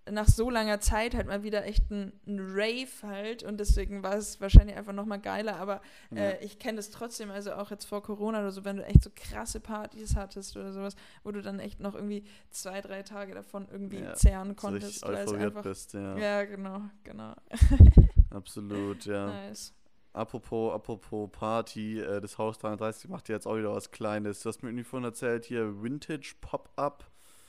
nach 0.09 0.27
so 0.27 0.49
langer 0.49 0.79
Zeit 0.79 1.13
halt 1.13 1.27
mal 1.27 1.43
wieder 1.43 1.63
echt 1.65 1.91
ein, 1.91 2.11
ein 2.25 2.39
Rave 2.39 2.87
halt 3.03 3.43
und 3.43 3.59
deswegen 3.59 4.01
war 4.01 4.15
es 4.15 4.41
wahrscheinlich 4.41 4.75
einfach 4.75 4.93
nochmal 4.93 5.19
geiler, 5.19 5.57
aber 5.57 5.81
Ja. 6.09 6.21
äh, 6.31 6.43
ich 6.43 6.57
kenne 6.57 6.77
das 6.77 6.89
trotzdem, 6.89 7.29
also 7.29 7.53
auch 7.53 7.69
jetzt 7.69 7.85
vor 7.85 8.01
Corona 8.01 8.39
oder 8.39 8.51
so, 8.51 8.65
wenn 8.65 8.77
du 8.77 8.85
echt 8.85 9.03
so 9.03 9.11
krasse 9.15 9.59
Partys 9.59 10.15
hattest 10.15 10.57
oder 10.57 10.73
sowas, 10.73 10.95
wo 11.23 11.31
du 11.31 11.41
dann 11.41 11.59
echt 11.59 11.79
noch 11.79 11.93
irgendwie 11.93 12.23
zwei, 12.49 12.81
drei 12.81 13.03
Tage 13.03 13.35
davon 13.35 13.67
irgendwie 13.71 13.99
Ja, 13.99 14.13
zehren 14.15 14.49
so 14.49 14.55
konntest. 14.55 15.05
richtig 15.05 15.09
weil 15.09 15.23
es 15.25 15.33
einfach, 15.33 15.63
bist, 15.63 15.93
ja. 15.93 16.17
ja. 16.17 16.43
genau, 16.45 16.81
genau. 17.03 17.33
Absolut, 18.31 19.05
ja. 19.05 19.27
Nice. 19.27 19.73
apropos, 20.13 20.73
apropos 20.73 21.29
Party, 21.31 21.99
äh, 21.99 22.21
das 22.21 22.37
Haus 22.37 22.57
33 22.57 23.09
macht 23.09 23.29
ja 23.29 23.35
jetzt 23.35 23.45
auch 23.45 23.55
wieder 23.57 23.73
was 23.73 23.91
Kleines. 23.91 24.41
Du 24.41 24.49
hast 24.49 24.63
mir 24.63 24.69
irgendwie 24.69 24.83
vorhin 24.83 25.05
erzählt, 25.05 25.45
hier 25.45 25.81
Vintage 25.83 26.33
Pop-Up. 26.41 27.05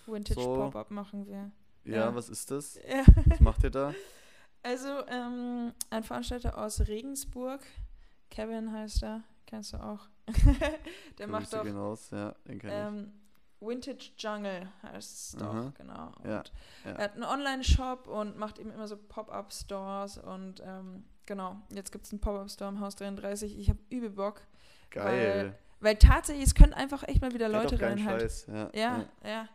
Vintage 0.07 0.41
So. 0.41 0.55
Pop-Up 0.55 0.91
machen 0.91 1.27
wir. 1.27 1.51
Ja, 1.85 1.97
Ja. 1.97 2.15
was 2.15 2.29
ist 2.29 2.51
das? 2.51 2.77
Ja. 2.89 3.05
Was 3.27 3.41
macht 3.41 3.63
ihr 3.65 3.71
da? 3.71 3.93
Also, 4.65 5.05
ähm, 5.09 5.73
ein 5.91 6.05
Veranstalter 6.05 6.57
aus 6.57 6.87
Regensburg, 6.87 7.61
Kevin 8.31 8.71
heißt 8.71 9.03
er, 9.03 9.23
kennst 9.45 9.73
du 9.73 9.79
auch. 9.79 10.07
Der 11.19 11.27
macht 11.27 11.43
Grüße 11.47 11.57
doch 11.57 11.65
gehen 11.65 11.77
raus, 11.77 12.09
ja, 12.13 12.33
den 12.47 12.61
kenn 12.61 12.71
ich. 12.71 12.77
ähm, 12.77 13.13
Vintage 13.59 14.11
Jungle, 14.17 14.69
heißt 14.85 15.13
es 15.13 15.37
doch, 15.37 15.53
Aha. 15.53 15.73
genau. 15.77 16.13
Und 16.19 16.25
Ja, 16.27 16.43
ja. 16.85 16.91
er 16.93 17.05
hat 17.05 17.15
einen 17.15 17.25
Online-Shop 17.25 18.07
und 18.07 18.39
macht 18.39 18.61
eben 18.61 18.71
immer 18.71 18.87
so 18.87 18.97
Pop-Up-Stores 18.97 20.19
und 20.19 20.63
ähm, 20.65 21.07
genau, 21.27 21.57
jetzt 21.71 21.91
gibt 21.91 22.05
es 22.07 22.13
einen 22.13 22.21
Pop-Up-Store 22.21 22.71
im 22.71 22.79
Haus 22.79 22.95
33. 22.95 23.59
Ich 23.59 23.69
habe 23.69 23.81
übel 23.91 24.11
Bock, 24.11 24.43
Geil. 24.91 25.59
weil 25.81 25.97
tatsächlich, 25.97 26.47
es 26.47 26.55
können 26.55 26.73
einfach 26.73 27.03
echt 27.09 27.21
mal 27.21 27.33
wieder 27.35 27.49
Leute 27.49 27.81
rein 27.81 28.05
halt. 28.05 28.23
Scheiß. 28.23 28.47
Ja, 28.47 28.71
Ja, 28.75 29.05
ja. 29.25 29.49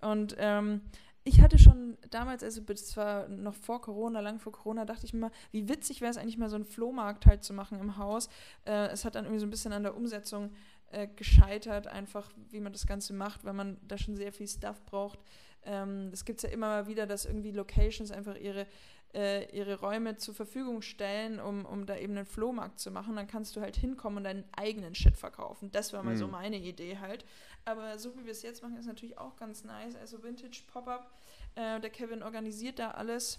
Und 0.00 0.34
ähm, 0.38 0.80
ich 1.24 1.40
hatte 1.40 1.58
schon 1.58 1.96
damals, 2.10 2.42
also 2.42 2.60
das 2.60 2.96
war 2.96 3.28
noch 3.28 3.54
vor 3.54 3.80
Corona, 3.80 4.20
lang 4.20 4.38
vor 4.38 4.52
Corona, 4.52 4.84
dachte 4.84 5.06
ich 5.06 5.14
mir 5.14 5.20
mal, 5.20 5.30
wie 5.52 5.68
witzig 5.68 6.02
wäre 6.02 6.10
es 6.10 6.18
eigentlich 6.18 6.36
mal 6.36 6.50
so 6.50 6.56
einen 6.56 6.66
Flohmarkt 6.66 7.24
halt 7.24 7.42
zu 7.42 7.54
machen 7.54 7.80
im 7.80 7.96
Haus. 7.96 8.28
Äh, 8.66 8.88
es 8.88 9.06
hat 9.06 9.14
dann 9.14 9.24
irgendwie 9.24 9.40
so 9.40 9.46
ein 9.46 9.50
bisschen 9.50 9.72
an 9.72 9.82
der 9.82 9.96
Umsetzung 9.96 10.52
äh, 10.90 11.08
gescheitert, 11.08 11.86
einfach 11.86 12.30
wie 12.50 12.60
man 12.60 12.72
das 12.72 12.86
Ganze 12.86 13.14
macht, 13.14 13.44
weil 13.44 13.54
man 13.54 13.78
da 13.88 13.96
schon 13.96 14.16
sehr 14.16 14.32
viel 14.32 14.46
Stuff 14.46 14.84
braucht. 14.84 15.18
Ähm, 15.64 16.10
das 16.10 16.26
gibt 16.26 16.38
es 16.38 16.42
ja 16.42 16.50
immer 16.50 16.66
mal 16.66 16.86
wieder, 16.88 17.06
dass 17.06 17.24
irgendwie 17.24 17.52
Locations 17.52 18.10
einfach 18.10 18.36
ihre 18.36 18.66
äh, 19.14 19.44
ihre 19.56 19.78
Räume 19.80 20.16
zur 20.16 20.34
Verfügung 20.34 20.82
stellen, 20.82 21.40
um, 21.40 21.64
um 21.64 21.86
da 21.86 21.96
eben 21.96 22.16
einen 22.16 22.26
Flohmarkt 22.26 22.78
zu 22.80 22.90
machen. 22.90 23.16
Dann 23.16 23.26
kannst 23.26 23.56
du 23.56 23.60
halt 23.60 23.76
hinkommen 23.76 24.18
und 24.18 24.24
deinen 24.24 24.44
eigenen 24.56 24.94
Shit 24.94 25.16
verkaufen. 25.16 25.70
Das 25.72 25.92
war 25.92 26.02
mal 26.02 26.16
so 26.16 26.26
Mhm. 26.26 26.32
meine 26.32 26.58
Idee 26.58 26.98
halt. 26.98 27.24
Aber 27.64 27.98
so 27.98 28.16
wie 28.16 28.24
wir 28.24 28.32
es 28.32 28.42
jetzt 28.42 28.62
machen, 28.62 28.76
ist 28.76 28.86
natürlich 28.86 29.16
auch 29.18 29.36
ganz 29.36 29.64
nice. 29.64 29.94
Also 29.96 30.22
Vintage 30.22 30.62
Pop-Up. 30.72 31.10
Äh, 31.54 31.80
der 31.80 31.90
Kevin 31.90 32.22
organisiert 32.22 32.78
da 32.78 32.90
alles. 32.92 33.38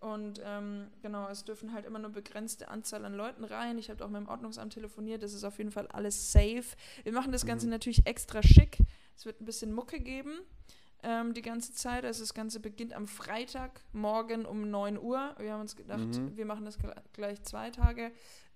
Und 0.00 0.40
ähm, 0.44 0.88
genau, 1.00 1.28
es 1.30 1.44
dürfen 1.44 1.72
halt 1.72 1.86
immer 1.86 1.98
nur 1.98 2.10
begrenzte 2.10 2.68
Anzahl 2.68 3.04
an 3.06 3.14
Leuten 3.14 3.42
rein. 3.42 3.78
Ich 3.78 3.88
habe 3.88 4.04
auch 4.04 4.10
mit 4.10 4.20
dem 4.20 4.28
Ordnungsamt 4.28 4.74
telefoniert. 4.74 5.22
Das 5.22 5.32
ist 5.32 5.44
auf 5.44 5.56
jeden 5.58 5.70
Fall 5.70 5.86
alles 5.88 6.30
safe. 6.30 6.64
Wir 7.04 7.12
machen 7.12 7.32
das 7.32 7.46
Ganze 7.46 7.66
Mhm. 7.66 7.70
natürlich 7.72 8.06
extra 8.06 8.42
schick. 8.42 8.76
Es 9.16 9.24
wird 9.24 9.40
ein 9.40 9.46
bisschen 9.46 9.72
Mucke 9.72 9.98
geben 10.00 10.40
ähm, 11.04 11.34
die 11.34 11.42
ganze 11.42 11.72
Zeit. 11.72 12.04
Also 12.04 12.22
das 12.22 12.34
Ganze 12.34 12.58
beginnt 12.60 12.92
am 12.94 13.06
Freitag, 13.06 13.80
morgen 13.92 14.44
um 14.46 14.70
9 14.70 14.98
Uhr. 14.98 15.34
Wir 15.38 15.52
haben 15.52 15.60
uns 15.60 15.76
gedacht, 15.76 16.00
Mhm. 16.00 16.36
wir 16.36 16.46
machen 16.46 16.64
das 16.64 16.80
gl- 16.80 16.94
gleich 17.12 17.42
zwei 17.42 17.70
Tage. 17.70 18.10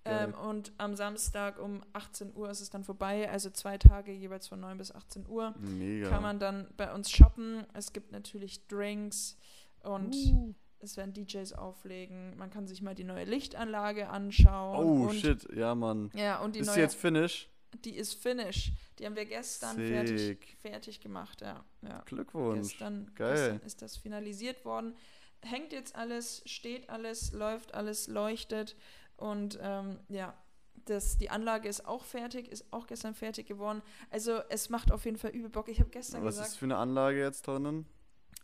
Ähm, 0.05 0.33
und 0.33 0.71
am 0.77 0.95
Samstag 0.95 1.59
um 1.59 1.81
18 1.93 2.33
Uhr 2.33 2.49
ist 2.49 2.61
es 2.61 2.69
dann 2.69 2.83
vorbei. 2.83 3.29
Also 3.29 3.49
zwei 3.49 3.77
Tage 3.77 4.11
jeweils 4.13 4.47
von 4.47 4.59
9 4.59 4.77
bis 4.77 4.91
18 4.93 5.27
Uhr. 5.27 5.53
Mega. 5.59 6.09
Kann 6.09 6.23
man 6.23 6.39
dann 6.39 6.67
bei 6.77 6.91
uns 6.93 7.11
shoppen. 7.11 7.65
Es 7.73 7.91
gibt 7.93 8.11
natürlich 8.11 8.65
Drinks 8.67 9.37
und 9.83 10.15
Uh. 10.15 10.55
es 10.79 10.95
werden 10.95 11.13
DJs 11.13 11.51
auflegen. 11.53 12.35
Man 12.37 12.49
kann 12.49 12.65
sich 12.65 12.81
mal 12.81 12.95
die 12.95 13.03
neue 13.03 13.25
Lichtanlage 13.25 14.09
anschauen. 14.09 14.85
Oh, 15.07 15.09
shit, 15.09 15.45
ja, 15.53 15.75
Mann. 15.75 16.09
Ja, 16.15 16.39
und 16.39 16.55
die 16.55 16.59
Ist 16.59 16.67
neue 16.67 16.79
jetzt 16.79 16.95
Finish? 16.95 17.49
Die 17.73 17.95
ist 17.95 18.15
Finish. 18.15 18.71
Die 18.97 19.05
haben 19.05 19.15
wir 19.15 19.25
gestern 19.25 19.77
fertig, 19.77 20.57
fertig 20.61 20.99
gemacht, 20.99 21.41
ja. 21.41 21.63
ja. 21.81 22.01
Glückwunsch. 22.05 22.71
Gestern, 22.71 23.11
Geil. 23.15 23.33
gestern 23.33 23.59
ist 23.61 23.81
das 23.81 23.97
finalisiert 23.97 24.65
worden. 24.65 24.95
Hängt 25.41 25.71
jetzt 25.71 25.95
alles, 25.95 26.41
steht 26.45 26.89
alles, 26.89 27.31
läuft 27.31 27.73
alles, 27.73 28.07
leuchtet. 28.07 28.75
Und 29.15 29.57
ähm, 29.61 29.99
ja, 30.09 30.37
das, 30.85 31.17
die 31.17 31.29
Anlage 31.29 31.69
ist 31.69 31.85
auch 31.85 32.03
fertig, 32.03 32.49
ist 32.49 32.65
auch 32.71 32.87
gestern 32.87 33.13
fertig 33.13 33.47
geworden. 33.47 33.81
Also 34.09 34.41
es 34.49 34.69
macht 34.69 34.91
auf 34.91 35.05
jeden 35.05 35.17
Fall 35.17 35.31
übel 35.31 35.49
Bock. 35.49 35.69
Ich 35.69 35.79
habe 35.79 35.89
gestern 35.89 36.23
Was 36.23 36.35
ist 36.35 36.41
gesagt, 36.41 36.59
für 36.59 36.65
eine 36.65 36.77
Anlage 36.77 37.19
jetzt 37.19 37.47
drinnen? 37.47 37.85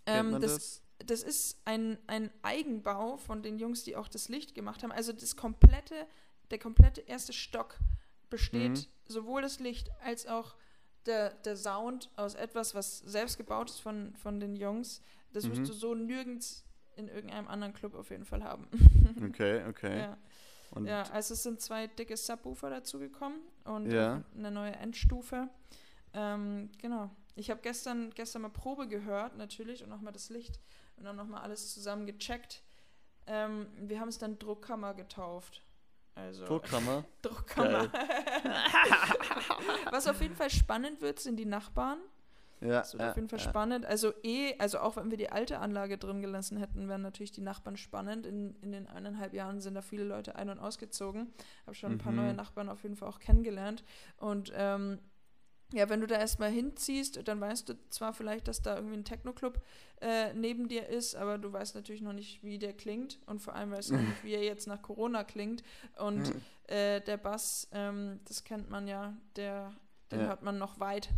Ähm, 0.05 0.39
das, 0.39 0.53
das? 0.53 0.81
das 1.05 1.23
ist 1.23 1.59
ein, 1.65 1.97
ein 2.07 2.29
Eigenbau 2.43 3.17
von 3.17 3.41
den 3.43 3.57
Jungs, 3.57 3.83
die 3.83 3.95
auch 3.95 4.07
das 4.07 4.29
Licht 4.29 4.55
gemacht 4.55 4.83
haben. 4.83 4.91
Also 4.91 5.11
das 5.11 5.35
komplette, 5.35 6.07
der 6.51 6.59
komplette 6.59 7.01
erste 7.01 7.33
Stock 7.33 7.77
besteht 8.29 8.71
Mhm. 8.71 8.85
sowohl 9.07 9.41
das 9.41 9.59
Licht 9.59 9.89
als 10.03 10.25
auch 10.27 10.55
der, 11.05 11.31
der 11.35 11.55
Sound 11.55 12.09
aus 12.15 12.33
etwas, 12.35 12.73
was 12.75 12.99
selbst 12.99 13.37
gebaut 13.37 13.69
ist 13.69 13.79
von, 13.79 14.15
von 14.15 14.39
den 14.39 14.55
Jungs. 14.55 15.01
Das 15.33 15.47
wirst 15.49 15.61
Mhm. 15.61 15.65
du 15.65 15.73
so 15.73 15.93
nirgends 15.95 16.63
in 16.95 17.07
irgendeinem 17.09 17.47
anderen 17.47 17.73
Club 17.73 17.93
auf 17.95 18.09
jeden 18.09 18.25
Fall 18.25 18.43
haben. 18.43 18.67
Okay, 19.29 19.63
okay. 19.67 19.99
Ja, 19.99 20.17
Und 20.71 20.87
ja, 20.87 21.03
also 21.11 21.33
es 21.35 21.43
sind 21.43 21.61
zwei 21.61 21.87
dicke 21.87 22.17
Subwoofer 22.17 22.69
dazugekommen 22.69 23.39
und 23.65 23.91
Ja. 23.91 24.23
eine 24.35 24.49
neue 24.51 24.73
Endstufe. 24.73 25.47
Ähm, 26.13 26.69
genau. 26.81 27.11
Ich 27.35 27.49
habe 27.51 27.59
gestern, 27.61 28.11
gestern 28.15 28.41
mal 28.43 28.49
Probe 28.49 28.87
gehört, 28.87 29.37
natürlich, 29.37 29.83
und 29.83 29.89
nochmal 29.89 30.13
das 30.13 30.29
Licht 30.29 30.59
und 30.97 31.03
dann 31.03 31.17
nochmal 31.17 31.41
alles 31.41 31.73
zusammen 31.73 32.05
gecheckt. 32.05 32.63
Ähm, 33.27 33.67
wir 33.77 33.99
haben 33.99 34.07
es 34.09 34.17
dann 34.17 34.39
Druckkammer 34.39 34.93
getauft. 34.93 35.61
Also 36.15 36.45
Druckkammer. 36.45 37.03
Druckkammer. 37.21 37.91
Was 39.91 40.07
auf 40.07 40.21
jeden 40.21 40.35
Fall 40.35 40.49
spannend 40.49 41.01
wird, 41.01 41.19
sind 41.19 41.37
die 41.37 41.45
Nachbarn. 41.45 41.99
Ja, 42.61 42.79
Das 42.79 42.93
wird 42.93 43.01
ja, 43.03 43.09
auf 43.09 43.15
jeden 43.17 43.27
Fall 43.29 43.39
ja. 43.39 43.49
spannend. 43.49 43.85
Also 43.85 44.13
eh, 44.23 44.55
also 44.59 44.79
auch 44.79 44.95
wenn 44.95 45.11
wir 45.11 45.17
die 45.17 45.29
alte 45.29 45.59
Anlage 45.59 45.97
drin 45.97 46.21
gelassen 46.21 46.57
hätten, 46.57 46.87
wären 46.87 47.01
natürlich 47.01 47.31
die 47.31 47.41
Nachbarn 47.41 47.75
spannend. 47.75 48.25
In, 48.25 48.55
in 48.61 48.71
den 48.71 48.87
eineinhalb 48.87 49.33
Jahren 49.33 49.59
sind 49.59 49.73
da 49.75 49.81
viele 49.81 50.05
Leute 50.05 50.35
ein- 50.35 50.49
und 50.49 50.59
ausgezogen. 50.59 51.33
Habe 51.65 51.75
schon 51.75 51.91
ein 51.93 51.97
paar 51.97 52.13
Mhm. 52.13 52.17
neue 52.19 52.33
Nachbarn 52.33 52.69
auf 52.69 52.83
jeden 52.83 52.95
Fall 52.95 53.09
auch 53.09 53.19
kennengelernt. 53.19 53.83
Und 54.17 54.53
ähm, 54.55 54.99
ja, 55.73 55.89
wenn 55.89 56.01
du 56.01 56.07
da 56.07 56.15
erstmal 56.19 56.51
hinziehst, 56.51 57.27
dann 57.27 57.41
weißt 57.41 57.67
du 57.69 57.73
zwar 57.89 58.13
vielleicht, 58.13 58.47
dass 58.47 58.61
da 58.61 58.75
irgendwie 58.75 58.97
ein 58.97 59.03
Techno-Club 59.05 59.61
äh, 60.01 60.33
neben 60.33 60.67
dir 60.67 60.87
ist, 60.87 61.15
aber 61.15 61.37
du 61.37 61.51
weißt 61.51 61.75
natürlich 61.75 62.01
noch 62.01 62.13
nicht, 62.13 62.43
wie 62.43 62.59
der 62.59 62.73
klingt. 62.73 63.19
Und 63.25 63.41
vor 63.41 63.55
allem 63.55 63.71
weißt 63.71 63.89
du 63.91 63.95
nicht, 63.97 64.23
wie 64.23 64.33
er 64.33 64.43
jetzt 64.43 64.67
nach 64.67 64.81
Corona 64.81 65.23
klingt. 65.23 65.63
Und 65.97 66.33
äh, 66.67 67.01
der 67.01 67.17
Bass, 67.17 67.67
ähm, 67.71 68.19
das 68.25 68.43
kennt 68.43 68.69
man 68.69 68.87
ja, 68.87 69.13
der, 69.35 69.73
den 70.11 70.21
Ja. 70.21 70.27
hört 70.27 70.43
man 70.43 70.57
noch 70.57 70.79
weit. 70.79 71.09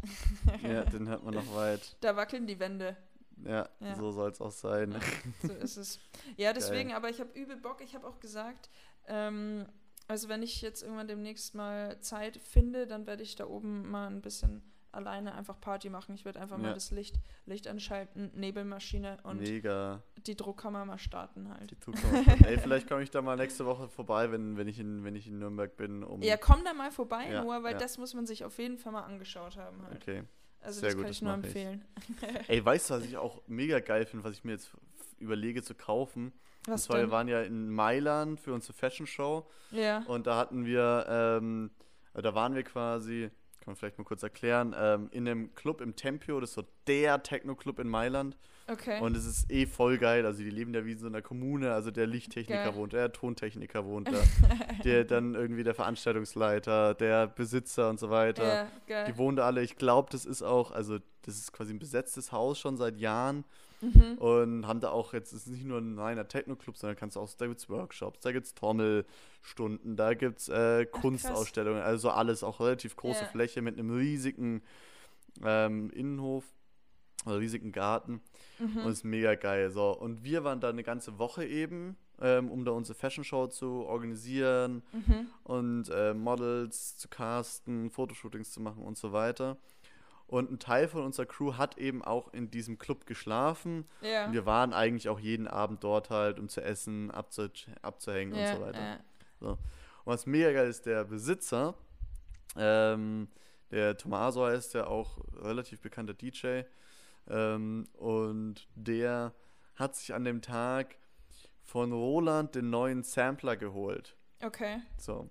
Ja, 0.64 0.84
den 0.86 1.08
hört 1.10 1.24
man 1.24 1.34
noch 1.34 1.54
weit. 1.56 1.96
Da 2.02 2.16
wackeln 2.16 2.48
die 2.48 2.60
Wände. 2.60 2.96
Ja, 3.44 3.68
Ja. 3.80 3.96
so 3.96 4.12
soll 4.12 4.32
es 4.32 4.42
auch 4.42 4.52
sein. 4.52 4.96
So 5.44 5.54
ist 5.54 5.78
es. 5.78 6.00
Ja, 6.38 6.54
deswegen, 6.54 6.94
aber 6.94 7.10
ich 7.10 7.20
habe 7.20 7.38
übel 7.38 7.58
Bock. 7.58 7.82
Ich 7.82 7.94
habe 7.96 8.08
auch 8.08 8.20
gesagt, 8.20 8.70
ähm, 9.08 9.66
also 10.08 10.30
wenn 10.30 10.42
ich 10.44 10.62
jetzt 10.62 10.84
irgendwann 10.84 11.08
demnächst 11.08 11.56
mal 11.56 12.00
Zeit 12.00 12.38
finde, 12.38 12.88
dann 12.88 13.06
werde 13.08 13.24
ich 13.24 13.36
da 13.36 13.46
oben 13.46 13.90
mal 13.90 14.08
ein 14.08 14.22
bisschen 14.22 14.62
alleine 14.94 15.36
einfach 15.36 15.60
Party 15.60 15.90
machen. 15.90 16.16
Ich 16.16 16.26
werde 16.26 16.40
einfach 16.40 16.58
mal 16.58 16.70
Ja. 16.70 16.74
das 16.74 16.92
Licht, 16.92 17.18
Licht 17.46 17.68
anschalten, 17.68 18.32
Nebelmaschine 18.34 19.20
und 19.24 19.42
Mega. 19.42 20.02
die 20.26 20.36
Druckkammer 20.36 20.86
mal 20.86 20.98
starten 20.98 21.50
halt. 21.50 21.70
Die 21.72 21.80
Zukunft. 21.80 22.46
Ey, 22.46 22.58
vielleicht 22.58 22.88
komme 22.88 23.04
ich 23.04 23.12
da 23.12 23.22
mal 23.22 23.36
nächste 23.36 23.66
Woche 23.66 23.90
vorbei, 23.90 24.32
wenn, 24.32 24.58
wenn, 24.58 24.68
ich, 24.68 24.80
in, 24.80 25.04
wenn 25.04 25.16
ich 25.16 25.28
in 25.28 25.38
Nürnberg 25.40 25.76
bin. 25.78 26.04
Um, 26.04 26.22
Ja, 26.24 26.38
komm 26.38 26.64
da 26.66 26.74
mal 26.74 26.90
vorbei, 26.92 27.30
Ja, 27.32 27.44
nur 27.44 27.62
weil 27.64 27.74
ja. 27.74 27.78
das 27.78 27.98
muss 28.00 28.14
man 28.16 28.26
sich 28.26 28.44
auf 28.44 28.58
jeden 28.58 28.78
Fall 28.78 28.94
mal 28.94 29.04
angeschaut 29.04 29.58
haben 29.58 29.84
halt. 29.86 29.98
Okay. 30.02 30.24
Also 30.62 30.80
sehr 30.80 30.90
das 30.90 30.96
gut, 30.96 31.04
kann 31.04 31.10
das 31.10 31.18
ich 31.18 31.22
nur 31.22 31.38
mach 31.38 31.44
ich. 31.44 31.46
empfehlen. 31.56 31.86
Ey, 32.48 32.66
weißt 32.66 32.90
du, 32.90 32.94
was 32.96 33.06
ich 33.06 33.18
auch 33.18 33.42
mega 33.46 33.80
geil 33.80 34.06
finde, 34.06 34.24
was 34.26 34.34
ich 34.34 34.44
mir 34.44 34.54
jetzt 34.54 34.72
überlege 35.20 35.62
zu 35.64 35.76
kaufen? 35.76 36.34
und 36.68 36.74
Was 36.74 36.84
zwar, 36.84 36.98
wir 36.98 37.04
denn? 37.04 37.12
waren 37.12 37.28
ja 37.30 37.42
in 37.44 37.70
Mailand 37.70 38.40
für 38.42 38.54
unsere 38.54 38.74
Fashion 38.74 39.08
Show 39.08 39.48
Ja. 39.72 40.00
und 40.08 40.28
da 40.28 40.36
hatten 40.38 40.66
wir, 40.66 41.06
ähm, 41.10 41.72
äh, 42.14 42.22
da 42.22 42.36
waren 42.36 42.56
wir 42.56 42.64
quasi, 42.64 43.30
kann 43.60 43.68
man 43.68 43.76
vielleicht 43.78 43.98
mal 43.98 44.04
kurz 44.04 44.22
erklären, 44.24 44.76
ähm, 44.78 45.08
in 45.12 45.28
einem 45.28 45.54
Club 45.56 45.80
im 45.82 45.96
Tempio, 45.96 46.40
das 46.42 46.50
ist 46.50 46.56
so 46.56 46.64
der 46.88 47.24
Techno-Club 47.24 47.80
in 47.80 47.88
Mailand. 47.88 48.38
Okay. 48.70 49.00
Und 49.00 49.16
es 49.16 49.26
ist 49.26 49.52
eh 49.52 49.66
voll 49.66 49.98
geil. 49.98 50.26
Also 50.26 50.44
die 50.44 50.50
leben 50.50 50.74
ja 50.74 50.86
wie 50.86 50.92
in 50.92 51.00
so 51.00 51.08
einer 51.08 51.22
Kommune. 51.22 51.74
Also 51.74 51.90
der 51.90 52.06
Lichttechniker 52.06 52.66
Geil. 52.66 52.76
wohnt, 52.76 52.94
der 52.94 53.12
Tontechniker 53.12 53.86
wohnt 53.86 54.10
da. 54.10 54.22
der 54.84 55.06
dann 55.06 55.36
irgendwie 55.36 55.64
der 55.64 55.74
Veranstaltungsleiter, 55.74 56.94
der 56.94 57.28
Besitzer 57.28 57.90
und 57.90 58.00
so 58.00 58.10
weiter. 58.10 58.48
ja, 58.48 58.68
geil. 58.88 59.06
Die 59.12 59.18
wohnen 59.18 59.38
da 59.38 59.46
alle. 59.46 59.62
Ich 59.64 59.78
glaube, 59.78 60.10
das 60.12 60.26
ist 60.26 60.44
auch, 60.44 60.72
also 60.72 61.00
das 61.22 61.38
ist 61.38 61.54
quasi 61.54 61.74
ein 61.74 61.80
besetztes 61.80 62.32
Haus 62.32 62.60
schon 62.60 62.78
seit 62.78 62.98
Jahren. 62.98 63.46
Mhm. 63.80 64.18
Und 64.18 64.68
haben 64.68 64.80
da 64.80 64.90
auch 64.90 65.14
jetzt, 65.14 65.32
es 65.34 65.46
ist 65.46 65.52
nicht 65.52 65.66
nur 65.66 65.78
ein 65.78 66.00
reiner 66.00 66.28
Techno-Club, 66.28 66.78
sondern 66.78 66.98
kannst 66.98 67.16
auch, 67.16 67.30
da 67.38 67.46
gibt 67.46 67.60
es 67.60 67.70
Workshops, 67.70 68.22
da 68.22 68.32
gibt 68.32 68.48
es 68.48 68.56
Trommelstunden, 68.56 69.96
da 69.96 70.16
gibt 70.16 70.40
es 70.40 70.50
äh, 70.50 70.86
Kunstausstellungen, 70.88 71.84
also 71.84 72.10
alles, 72.10 72.44
auch 72.44 72.60
relativ 72.60 72.96
große 72.96 73.22
Ja. 73.22 73.28
Fläche 73.28 73.62
mit 73.62 73.78
einem 73.78 73.96
riesigen 73.96 74.64
ähm, 75.46 75.92
Innenhof, 75.92 76.44
riesigen 77.26 77.72
Garten. 77.72 78.22
Mhm. 78.60 78.78
Und 78.86 78.92
ist 78.92 79.04
mega 79.04 79.36
geil. 79.36 79.70
So, 79.72 79.92
und 79.98 80.24
wir 80.24 80.44
waren 80.44 80.60
da 80.60 80.70
eine 80.70 80.84
ganze 80.84 81.18
Woche 81.20 81.46
eben, 81.46 81.98
ähm, 82.20 82.50
um 82.50 82.66
da 82.66 82.72
unsere 82.72 82.98
Fashion 82.98 83.24
Show 83.24 83.48
zu 83.48 83.86
organisieren 83.86 84.82
Mhm. 84.92 85.28
und 85.44 85.90
äh, 85.90 86.14
Models 86.14 86.98
zu 86.98 87.08
casten, 87.08 87.90
Fotoshootings 87.92 88.52
zu 88.52 88.62
machen 88.62 88.84
und 88.84 88.98
so 88.98 89.12
weiter. 89.12 89.58
Und 90.26 90.52
ein 90.52 90.60
Teil 90.60 90.88
von 90.90 91.04
unserer 91.06 91.26
Crew 91.26 91.54
hat 91.54 91.78
eben 91.78 92.04
auch 92.04 92.34
in 92.34 92.52
diesem 92.52 92.78
Club 92.78 93.06
geschlafen. 93.06 93.86
Ja. 94.02 94.26
Und 94.26 94.34
wir 94.34 94.46
waren 94.46 94.74
eigentlich 94.74 95.08
auch 95.08 95.20
jeden 95.20 95.48
Abend 95.48 95.84
dort 95.86 96.10
halt, 96.10 96.38
um 96.40 96.50
zu 96.50 96.62
essen, 96.62 97.12
abzu 97.12 97.48
abzuhängen 97.82 98.36
ja, 98.36 98.52
und 98.52 98.58
so 98.58 98.66
weiter. 98.66 98.80
ja. 98.82 99.00
Und 99.40 99.58
was 100.04 100.26
mega 100.26 100.52
geil 100.52 100.68
ist, 100.70 100.86
der 100.86 101.06
Besitzer, 101.06 101.76
ähm, 102.58 103.28
der 103.72 103.96
Tomaso 103.98 104.46
heißt 104.46 104.74
der 104.74 104.90
auch 104.90 105.18
relativ 105.42 105.80
bekannter 105.82 106.14
DJ. 106.14 106.64
Ähm, 107.30 107.88
und 107.94 108.68
der 108.76 109.34
hat 109.76 109.96
sich 109.96 110.14
an 110.14 110.24
dem 110.24 110.42
Tag 110.42 110.98
von 111.64 111.92
Roland 111.92 112.56
den 112.56 112.70
neuen 112.70 113.04
Sampler 113.04 113.58
geholt. 113.58 114.16
Okay. 114.42 114.82
So. 114.98 115.30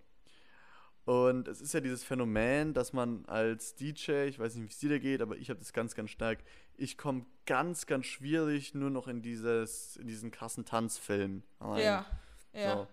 Und 1.06 1.46
es 1.46 1.60
ist 1.60 1.72
ja 1.72 1.80
dieses 1.80 2.02
Phänomen, 2.02 2.74
dass 2.74 2.92
man 2.92 3.24
als 3.26 3.76
DJ, 3.76 4.24
ich 4.26 4.40
weiß 4.40 4.56
nicht, 4.56 4.64
wie 4.64 4.72
es 4.72 4.78
dir 4.78 4.90
da 4.90 4.98
geht, 4.98 5.22
aber 5.22 5.36
ich 5.36 5.50
habe 5.50 5.60
das 5.60 5.72
ganz, 5.72 5.94
ganz 5.94 6.10
stark. 6.10 6.40
Ich 6.76 6.98
komme 6.98 7.24
ganz, 7.46 7.86
ganz 7.86 8.06
schwierig 8.06 8.74
nur 8.74 8.90
noch 8.90 9.06
in 9.06 9.22
dieses, 9.22 9.96
in 9.96 10.08
diesen 10.08 10.32
krassen 10.32 10.64
Tanzfilm 10.64 11.44
rein. 11.60 11.84
Ja. 11.84 12.06
Ja. 12.52 12.76
So. 12.76 12.88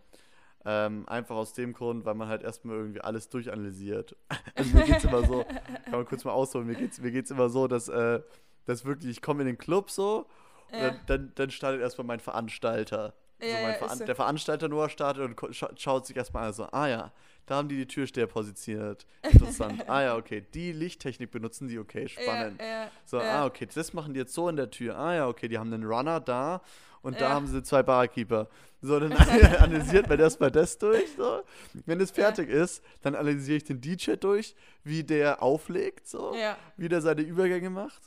Ähm, 0.65 1.09
einfach 1.09 1.35
aus 1.35 1.53
dem 1.53 1.73
Grund, 1.73 2.05
weil 2.05 2.13
man 2.13 2.27
halt 2.27 2.43
erstmal 2.43 2.77
irgendwie 2.77 3.01
alles 3.01 3.29
durchanalysiert. 3.29 4.15
Also 4.55 4.69
mir 4.77 4.83
geht's 4.83 5.03
immer 5.03 5.25
so, 5.25 5.43
kann 5.43 5.91
man 5.91 6.05
kurz 6.05 6.23
mal 6.23 6.31
ausholen, 6.31 6.67
mir 6.67 6.75
geht's, 6.75 7.01
mir 7.01 7.11
geht's 7.11 7.31
immer 7.31 7.49
so, 7.49 7.67
dass, 7.67 7.89
äh, 7.89 8.21
dass 8.65 8.85
wirklich, 8.85 9.11
ich 9.11 9.21
komme 9.21 9.41
in 9.41 9.47
den 9.47 9.57
Club 9.57 9.89
so, 9.89 10.27
und 10.71 10.79
Ja. 10.79 10.89
dann, 10.89 10.99
dann, 11.05 11.31
dann 11.35 11.51
startet 11.51 11.81
erstmal 11.81 12.07
mein 12.07 12.19
Veranstalter. 12.19 13.13
Ja, 13.41 13.57
so 13.57 13.63
mein 13.63 13.75
Veran 13.75 13.97
so. 13.97 14.05
Der 14.05 14.15
Veranstalter 14.15 14.69
nur 14.69 14.89
startet 14.89 15.23
und 15.23 15.55
scha 15.55 15.69
schaut 15.75 16.05
sich 16.05 16.15
erstmal 16.15 16.47
an, 16.47 16.53
so, 16.53 16.65
ah 16.71 16.87
ja, 16.87 17.11
da 17.45 17.55
haben 17.55 17.67
die 17.67 17.75
die 17.75 17.87
Türsteher 17.87 18.27
positioniert. 18.27 19.05
Interessant. 19.21 19.83
ah 19.89 20.01
ja, 20.01 20.15
okay, 20.15 20.45
die 20.53 20.71
Lichttechnik 20.71 21.29
benutzen 21.29 21.67
die, 21.67 21.77
okay, 21.77 22.07
spannend. 22.07 22.61
Ja, 22.61 22.89
So, 23.05 23.19
ah, 23.19 23.45
okay, 23.45 23.67
das 23.73 23.93
machen 23.93 24.13
die 24.13 24.21
jetzt 24.21 24.33
so 24.33 24.47
in 24.47 24.55
der 24.55 24.69
Tür. 24.71 24.97
Ah 24.97 25.13
ja, 25.13 25.27
okay, 25.27 25.47
die 25.49 25.57
haben 25.57 25.73
einen 25.73 25.83
Runner 25.83 26.19
da 26.21 26.61
und 27.01 27.19
da 27.19 27.29
haben 27.31 27.47
sie 27.47 27.61
zwei 27.63 27.83
Barkeeper. 27.83 28.47
So, 28.81 28.97
dann 28.99 29.11
analysiert 29.59 30.07
man 30.07 30.19
erstmal 30.19 30.51
das 30.51 30.77
durch. 30.77 31.11
So. 31.17 31.43
Wenn 31.85 31.99
es 31.99 32.11
fertig 32.11 32.49
ist, 32.49 32.81
dann 33.01 33.13
analysiere 33.15 33.57
ich 33.57 33.63
den 33.65 33.81
DJ 33.81 34.13
durch, 34.13 34.55
wie 34.83 35.03
der 35.03 35.43
auflegt, 35.43 36.07
so, 36.07 36.33
wie 36.77 36.87
der 36.87 37.01
seine 37.01 37.21
Übergänge 37.21 37.69
macht. 37.69 38.01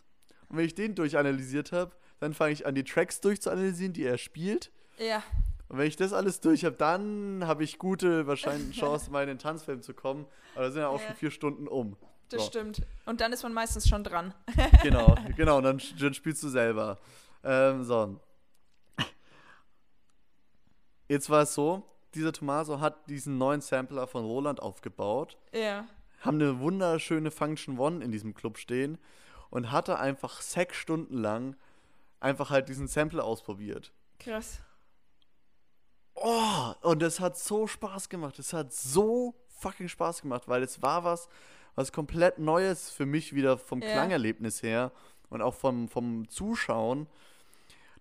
Und 0.48 0.56
wenn 0.58 0.64
ich 0.64 0.74
den 0.74 0.94
durchanalysiert 0.94 1.72
habe, 1.72 1.92
dann 2.20 2.32
fange 2.34 2.52
ich 2.52 2.66
an, 2.66 2.74
die 2.74 2.84
Tracks 2.84 3.20
durchzuanalysieren, 3.20 3.92
die 3.92 4.04
er 4.04 4.18
spielt. 4.18 4.70
Ja. 4.98 5.22
Und 5.68 5.78
wenn 5.78 5.86
ich 5.88 5.96
das 5.96 6.12
alles 6.12 6.40
durch 6.40 6.64
habe, 6.64 6.76
dann 6.76 7.44
habe 7.46 7.64
ich 7.64 7.78
gute 7.78 8.26
wahrscheinlich 8.26 8.76
Chancen, 8.80 9.12
mal 9.12 9.22
in 9.22 9.28
den 9.28 9.38
Tanzfilm 9.38 9.82
zu 9.82 9.94
kommen. 9.94 10.26
Aber 10.54 10.64
da 10.66 10.70
sind 10.70 10.80
ja 10.82 10.88
auch 10.88 11.00
Ja. 11.00 11.08
schon 11.08 11.16
vier 11.16 11.30
Stunden 11.30 11.66
um. 11.68 11.96
Das 12.28 12.42
So. 12.42 12.46
stimmt. 12.48 12.82
Und 13.04 13.20
dann 13.20 13.32
ist 13.32 13.42
man 13.42 13.52
meistens 13.52 13.88
schon 13.88 14.02
dran. 14.04 14.34
Genau, 14.82 15.14
genau, 15.36 15.58
und 15.58 15.62
dann, 15.64 15.82
dann 15.98 16.14
spielst 16.14 16.42
du 16.42 16.48
selber. 16.48 16.98
Ähm, 17.44 17.82
so. 17.84 18.20
Jetzt 21.08 21.30
war 21.30 21.42
es 21.42 21.54
so, 21.54 21.84
dieser 22.14 22.32
Tomaso 22.32 22.80
hat 22.80 23.08
diesen 23.08 23.38
neuen 23.38 23.60
Sampler 23.60 24.06
von 24.06 24.24
Roland 24.24 24.60
aufgebaut, 24.60 25.36
Ja. 25.52 25.86
haben 26.20 26.40
eine 26.40 26.58
wunderschöne 26.60 27.30
Function 27.30 27.78
One 27.78 28.04
in 28.04 28.10
diesem 28.10 28.34
Club 28.34 28.58
stehen 28.58 28.98
und 29.50 29.70
hatte 29.70 29.98
einfach 29.98 30.40
sechs 30.40 30.76
Stunden 30.76 31.16
lang 31.16 31.56
einfach 32.20 32.50
halt 32.50 32.68
diesen 32.68 32.88
Sampler 32.88 33.24
ausprobiert. 33.24 33.92
Krass. 34.18 34.60
Oh, 36.14 36.72
und 36.82 37.02
es 37.02 37.20
hat 37.20 37.38
so 37.38 37.66
Spaß 37.66 38.08
gemacht. 38.08 38.38
Es 38.38 38.52
hat 38.52 38.72
so 38.72 39.34
fucking 39.60 39.88
Spaß 39.88 40.22
gemacht, 40.22 40.44
weil 40.46 40.62
es 40.62 40.82
war 40.82 41.04
was, 41.04 41.28
was 41.74 41.92
komplett 41.92 42.38
Neues 42.38 42.90
für 42.90 43.06
mich 43.06 43.34
wieder 43.34 43.58
vom 43.58 43.82
Ja. 43.82 43.92
Klangerlebnis 43.92 44.62
her 44.62 44.92
und 45.28 45.42
auch 45.42 45.54
vom, 45.54 45.88
vom 45.88 46.28
Zuschauen, 46.28 47.06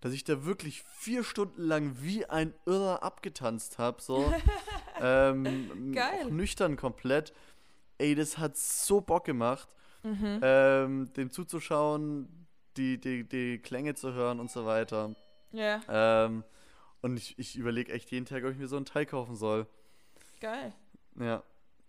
dass 0.02 0.14
ich 0.14 0.24
da 0.24 0.46
wirklich 0.46 0.84
vier 0.84 1.24
Stunden 1.24 1.62
lang 1.62 1.98
wie 2.00 2.26
ein 2.26 2.54
Irrer 2.66 3.04
abgetanzt 3.04 3.80
habe, 3.80 4.02
so. 4.02 4.34
ähm, 5.02 5.94
Geil. 5.94 6.26
Auch 6.26 6.30
nüchtern 6.30 6.78
komplett. 6.78 7.34
Ey, 7.98 8.16
das 8.16 8.38
hat 8.38 8.58
so 8.58 9.02
Bock 9.02 9.26
gemacht, 9.26 9.68
Mhm. 10.06 10.40
ähm, 10.44 11.14
dem 11.14 11.32
zuzuschauen, 11.32 12.48
die, 12.78 13.00
die, 13.00 13.24
die 13.28 13.58
Klänge 13.60 13.96
zu 13.96 14.14
hören 14.14 14.40
und 14.40 14.52
so 14.52 14.66
weiter. 14.66 15.16
Ja. 15.52 15.82
Ähm, 15.90 16.44
und 17.02 17.18
ich, 17.18 17.38
ich 17.40 17.56
überlege 17.58 17.92
echt 17.92 18.12
jeden 18.12 18.26
Tag, 18.26 18.44
ob 18.44 18.52
ich 18.52 18.58
mir 18.58 18.68
so 18.68 18.76
einen 18.78 18.86
Teil 18.86 19.06
kaufen 19.06 19.36
soll. 19.36 19.66
Geil. 20.40 20.74
Ja. 21.20 21.42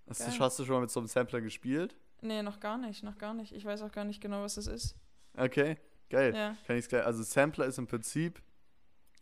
Hast, 0.08 0.20
du- 0.20 0.30
Geil. 0.30 0.40
hast 0.40 0.58
du 0.58 0.64
schon 0.64 0.74
mal 0.76 0.80
mit 0.82 0.90
so 0.90 1.00
einem 1.00 1.08
Sampler 1.08 1.40
gespielt? 1.40 1.96
Nee, 2.22 2.42
noch 2.42 2.60
gar 2.60 2.78
nicht, 2.78 3.02
noch 3.02 3.18
gar 3.18 3.34
nicht. 3.34 3.52
Ich 3.52 3.64
weiß 3.64 3.82
auch 3.82 3.92
gar 3.92 4.04
nicht 4.04 4.20
genau, 4.22 4.42
was 4.42 4.54
das 4.54 4.66
ist. 4.66 4.96
Okay, 5.36 5.76
geil. 6.08 6.34
Ja. 6.34 6.56
Kann 6.66 6.76
ich's 6.78 6.88
gleich. 6.88 7.04
Also 7.04 7.22
Sampler 7.22 7.66
ist 7.66 7.76
im 7.78 7.86
Prinzip, 7.86 8.40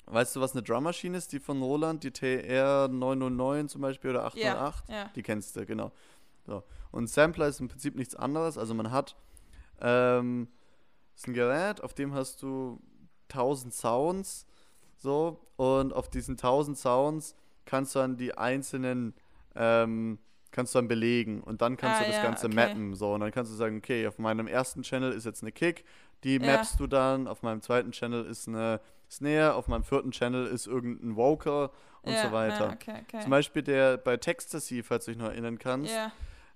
weißt 0.07 0.37
du, 0.37 0.41
was 0.41 0.53
eine 0.53 0.63
Drummaschine 0.63 1.17
ist? 1.19 1.33
Die 1.33 1.41
von 1.41 1.61
Roland, 1.61 2.05
die 2.05 2.13
TR 2.13 2.87
909 2.89 3.69
zum 3.69 3.81
Beispiel 3.81 4.11
oder 4.11 4.25
808? 4.27 4.89
Ja. 4.89 5.11
Die 5.17 5.23
kennst 5.23 5.57
du, 5.57 5.67
genau. 5.67 5.91
So. 6.47 6.63
Und 6.91 7.09
Sampler 7.09 7.49
ist 7.49 7.61
im 7.61 7.69
Prinzip 7.69 7.97
nichts 7.97 8.15
anderes. 8.15 8.59
Also 8.59 8.75
man 8.75 8.91
hat, 8.91 9.17
ähm, 9.81 10.49
ist 11.17 11.27
ein 11.29 11.35
Gerät, 11.35 11.83
auf 11.83 11.95
dem 11.95 12.15
hast 12.15 12.43
du 12.43 12.81
1000 13.29 13.73
Sounds, 13.75 14.47
so, 14.97 15.41
und 15.57 15.93
auf 15.93 16.09
diesen 16.09 16.37
1000 16.37 16.79
Sounds 16.79 17.35
kannst 17.65 17.95
du 17.95 17.99
dann 18.01 18.17
die 18.17 18.37
einzelnen, 18.37 19.15
ähm, 19.55 20.19
kannst 20.51 20.75
du 20.75 20.79
dann 20.79 20.89
belegen 20.89 21.41
und 21.43 21.63
dann 21.63 21.77
kannst 21.77 22.01
Ah, 22.01 22.05
du 22.05 22.11
das 22.11 22.17
ja, 22.17 22.23
Ganze 22.23 22.47
okay. 22.47 22.55
mappen, 22.55 22.95
so, 22.95 23.15
und 23.15 23.21
dann 23.21 23.33
kannst 23.33 23.51
du 23.51 23.57
sagen, 23.57 23.79
okay, 23.79 24.07
auf 24.07 24.19
meinem 24.19 24.47
ersten 24.47 24.83
Channel 24.83 25.13
ist 25.13 25.25
jetzt 25.25 25.43
eine 25.43 25.53
Kick, 25.53 25.85
die 26.23 26.39
Ja. 26.39 26.41
mappst 26.41 26.79
du 26.79 26.87
dann, 26.87 27.27
auf 27.27 27.43
meinem 27.43 27.61
zweiten 27.61 27.91
Channel 27.93 28.25
ist 28.27 28.47
eine 28.49 28.81
Snare, 29.11 29.55
auf 29.55 29.69
meinem 29.69 29.85
vierten 29.85 30.11
Channel 30.11 30.47
ist 30.47 30.67
irgendein 30.67 31.17
Vocal 31.17 31.71
und 32.03 32.13
ja, 32.13 32.23
so 32.23 32.33
weiter. 32.33 32.71
Okay, 32.73 33.03
okay. 33.03 33.21
Zum 33.21 33.31
Beispiel 33.31 33.63
der 33.63 33.97
bei 33.97 34.17
Textasy, 34.17 34.83
falls 34.83 35.05
du 35.07 35.13
dich 35.13 35.19
noch 35.21 35.29
erinnern 35.29 35.59
kannst. 35.59 35.93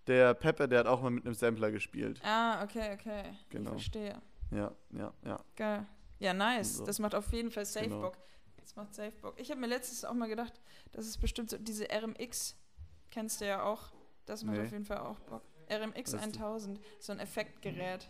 Der 0.09 0.35
Peppe, 0.35 0.68
der 0.68 0.81
hat 0.81 0.87
auch 0.87 1.03
mal 1.03 1.11
mit 1.11 1.25
einem 1.25 1.35
Sampler 1.35 1.71
gespielt. 1.71 2.21
Ah, 2.25 2.62
okay, 2.64 2.94
okay. 2.94 3.23
Genau. 3.51 3.71
Ich 3.71 3.77
verstehe. 3.77 4.21
Ja, 4.51 4.73
ja, 4.90 5.12
ja. 5.25 5.44
Geil. 5.57 5.87
Ja, 6.18 6.35
nice. 6.35 6.79
So. 6.79 6.87
Das 6.87 6.99
macht 6.99 7.14
auf 7.14 7.33
jeden 7.33 7.51
Fall 7.51 7.64
safe 7.64 7.87
Genau. 7.87 8.01
Bock. 8.01 8.18
Das 8.57 8.75
macht 8.77 8.94
safe 8.94 9.12
Bock. 9.23 9.35
Ich 9.38 9.51
habe 9.51 9.61
mir 9.61 9.66
letztens 9.66 10.05
auch 10.05 10.14
mal 10.14 10.29
gedacht, 10.29 10.61
das 10.92 11.07
ist 11.07 11.18
bestimmt 11.18 11.51
so 11.51 11.59
diese 11.59 11.87
RMX. 11.90 12.57
Kennst 13.11 13.40
du 13.40 13.47
ja 13.47 13.62
auch. 13.62 13.92
Das 14.27 14.42
macht 14.44 14.57
Nee. 14.57 14.64
auf 14.64 14.73
jeden 14.73 14.85
Fall 14.85 14.99
auch 14.99 15.18
Bock. 15.21 15.42
RMX 15.71 16.12
Was 16.14 16.25
ist 16.25 16.35
das? 16.37 16.42
1000, 16.42 16.81
so 16.99 17.12
ein 17.12 17.18
Effektgerät. 17.21 18.09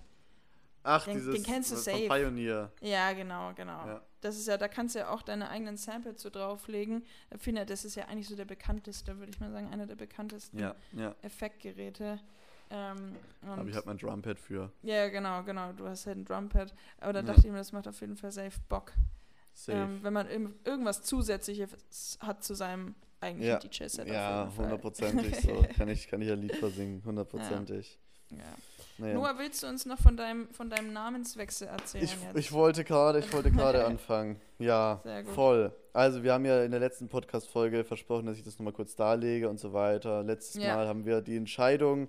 Ach, 0.88 1.04
Den- 1.04 1.14
dieses 1.14 1.34
den 1.34 1.44
kennst 1.44 1.70
du 1.72 1.76
safe. 1.76 2.08
Pioneer. 2.08 2.72
Ja, 2.80 3.12
genau, 3.12 3.52
genau. 3.54 3.86
Ja. 3.86 4.02
Das 4.20 4.36
ist 4.36 4.48
ja, 4.48 4.56
da 4.56 4.66
kannst 4.68 4.94
du 4.94 5.00
ja 5.00 5.10
auch 5.10 5.22
deine 5.22 5.48
eigenen 5.50 5.76
Sample 5.76 6.16
zu 6.16 6.30
drauflegen. 6.30 7.04
Ich 7.34 7.40
finde, 7.42 7.64
das 7.66 7.84
ist 7.84 7.94
ja 7.94 8.06
eigentlich 8.06 8.26
so 8.28 8.34
der 8.36 8.46
bekannteste, 8.46 9.18
würde 9.18 9.30
ich 9.32 9.38
mal 9.40 9.50
sagen, 9.52 9.68
einer 9.72 9.86
der 9.86 9.96
bekanntesten 9.96 10.58
Ja, 10.58 10.74
ja. 10.92 11.14
Effektgeräte. 11.22 12.18
Ähm, 12.70 13.16
Aber 13.46 13.64
ich 13.66 13.74
halt 13.74 13.86
mein 13.86 13.96
Drumpad 13.98 14.38
für. 14.38 14.70
ja, 14.82 15.08
genau, 15.08 15.42
genau. 15.42 15.72
Du 15.72 15.86
hast 15.86 16.06
halt 16.06 16.18
ein 16.18 16.24
Drumpad. 16.24 16.74
Aber 17.00 17.12
da 17.12 17.22
dachte 17.22 17.40
ich 17.46 17.52
mir, 17.52 17.58
das 17.58 17.72
macht 17.72 17.86
auf 17.88 18.00
jeden 18.00 18.16
Fall 18.16 18.30
safe 18.32 18.58
Bock. 18.68 18.92
Safe. 19.54 19.78
Ähm, 19.78 20.00
wenn 20.02 20.12
man 20.12 20.26
irg- 20.28 20.52
irgendwas 20.64 21.02
Zusätzliches 21.02 22.18
hat 22.20 22.44
zu 22.44 22.54
seinem 22.54 22.94
eigentlichen. 23.20 23.60
DJ-Set. 23.60 24.06
ja, 24.08 24.50
hundertprozentig 24.56 25.36
so. 25.36 25.64
Kann 25.76 25.88
ich, 25.88 26.08
kann 26.08 26.20
ich 26.22 26.30
ein 26.30 26.40
Lied 26.42 26.56
versingen, 26.56 27.02
hundertprozentig. 27.04 27.98
Ja. 28.30 28.38
Naja. 28.98 29.14
Noah, 29.14 29.38
willst 29.38 29.62
du 29.62 29.68
uns 29.68 29.86
noch 29.86 29.98
von 29.98 30.16
deinem, 30.16 30.48
von 30.50 30.68
deinem 30.70 30.92
Namenswechsel 30.92 31.68
erzählen 31.68 32.04
Ich, 32.04 32.12
jetzt? 32.20 32.36
ich 32.36 32.52
wollte 32.52 32.82
gerade, 32.84 33.20
ich 33.20 33.32
wollte 33.32 33.50
gerade 33.52 33.84
anfangen. 33.84 34.40
Ja, 34.58 35.00
voll. 35.34 35.72
Also 35.92 36.22
wir 36.24 36.32
haben 36.32 36.44
ja 36.44 36.64
in 36.64 36.72
der 36.72 36.80
letzten 36.80 37.08
Podcast-Folge 37.08 37.84
versprochen, 37.84 38.26
dass 38.26 38.36
ich 38.36 38.42
das 38.42 38.58
nochmal 38.58 38.72
kurz 38.72 38.96
darlege 38.96 39.48
und 39.48 39.58
so 39.60 39.72
weiter. 39.72 40.22
Letztes 40.24 40.62
Ja. 40.62 40.74
Mal 40.76 40.88
haben 40.88 41.04
wir 41.04 41.20
die 41.20 41.36
Entscheidung, 41.36 42.08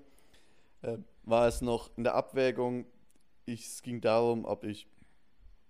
äh, 0.81 0.97
war 1.23 1.47
es 1.47 1.61
noch 1.61 1.91
in 1.95 2.03
der 2.03 2.15
Abwägung, 2.15 2.85
ich, 3.45 3.65
es 3.67 3.81
ging 3.81 4.01
darum, 4.01 4.45
ob 4.45 4.63
ich 4.63 4.87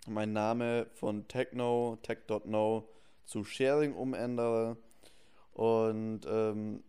meinen 0.08 0.34
Name 0.34 0.88
von 0.94 1.28
Techno, 1.28 1.98
Tech.no 2.02 2.88
zu 3.26 3.44
Sharing 3.44 3.94
umändere. 3.94 4.78
Und 5.54 6.22
ähm, 6.30 6.84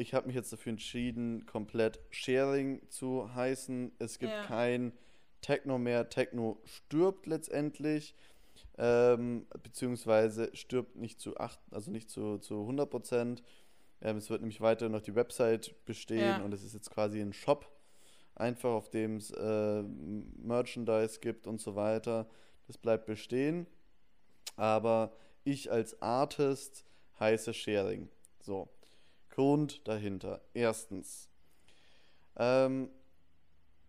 ich 0.00 0.14
habe 0.14 0.26
mich 0.26 0.36
jetzt 0.36 0.52
dafür 0.52 0.70
entschieden, 0.70 1.46
komplett 1.46 2.00
Sharing 2.10 2.80
zu 2.88 3.34
heißen. 3.34 3.92
Es 3.98 4.18
gibt 4.18 4.32
Ja. 4.32 4.44
kein 4.44 4.92
Techno 5.42 5.78
mehr. 5.78 6.08
Techno 6.08 6.60
stirbt 6.64 7.26
letztendlich. 7.26 8.14
Ähm, 8.78 9.46
beziehungsweise 9.62 10.54
stirbt 10.56 10.96
nicht 10.96 11.20
zu 11.20 11.36
acht, 11.36 11.60
also 11.70 11.90
nicht 11.90 12.10
zu, 12.10 12.38
zu 12.38 12.60
100 12.62 12.88
Prozent. 12.90 13.42
Ähm, 14.00 14.16
es 14.16 14.30
wird 14.30 14.40
nämlich 14.40 14.60
weiter 14.60 14.88
noch 14.88 15.02
die 15.02 15.14
Website 15.14 15.74
bestehen 15.84 16.20
Ja. 16.20 16.42
und 16.42 16.54
es 16.54 16.62
ist 16.62 16.72
jetzt 16.74 16.90
quasi 16.90 17.20
ein 17.20 17.32
Shop, 17.34 17.70
einfach 18.34 18.70
auf 18.70 18.88
dem 18.88 19.16
es 19.16 19.30
äh, 19.32 19.82
Merchandise 19.82 21.20
gibt 21.20 21.46
und 21.46 21.60
so 21.60 21.74
weiter. 21.74 22.26
Das 22.66 22.78
bleibt 22.78 23.04
bestehen. 23.06 23.66
Aber 24.56 25.12
ich 25.44 25.70
als 25.70 26.00
Artist 26.00 26.86
heiße 27.18 27.52
Sharing. 27.52 28.08
So. 28.40 28.68
Grund 29.30 29.86
dahinter. 29.88 30.40
Erstens 30.54 31.28
ähm, 32.36 32.90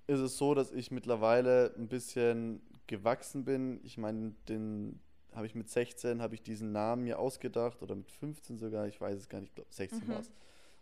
ist 0.08 0.20
es 0.20 0.38
so, 0.38 0.54
dass 0.54 0.72
ich 0.72 0.92
mittlerweile 0.92 1.74
ein 1.78 1.88
bisschen 1.88 2.62
gewachsen 2.88 3.46
bin. 3.46 3.80
Ich 3.84 3.98
meine, 3.98 4.34
den 4.48 5.00
habe 5.34 5.46
ich 5.46 5.56
mit 5.56 5.70
16 5.70 6.22
habe 6.22 6.36
ich 6.36 6.42
diesen 6.44 6.72
Namen 6.74 7.04
mir 7.04 7.18
ausgedacht 7.20 7.82
oder 7.82 7.96
mit 7.96 8.12
15 8.12 8.58
sogar, 8.58 8.88
ich 8.88 9.00
weiß 9.00 9.18
es 9.18 9.30
gar 9.30 9.40
nicht, 9.40 9.50
ich 9.50 9.56
glaube 9.56 9.72
16 9.74 10.00
Mhm. 10.06 10.12
war 10.12 10.20
es. 10.20 10.30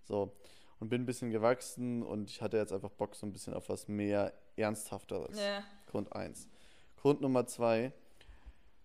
So. 0.03 0.33
Und 0.79 0.89
bin 0.89 1.03
ein 1.03 1.05
bisschen 1.05 1.29
gewachsen 1.29 2.01
und 2.03 2.29
ich 2.29 2.41
hatte 2.41 2.57
jetzt 2.57 2.71
einfach 2.73 2.89
Bock 2.89 3.15
so 3.15 3.27
ein 3.27 3.33
bisschen 3.33 3.53
auf 3.53 3.69
was 3.69 3.87
mehr 3.87 4.33
Ernsthafteres. 4.55 5.37
Ja. 5.37 5.63
Grund 5.87 6.13
1. 6.15 6.47
Grund 6.95 7.21
Nummer 7.21 7.45
2. 7.45 7.91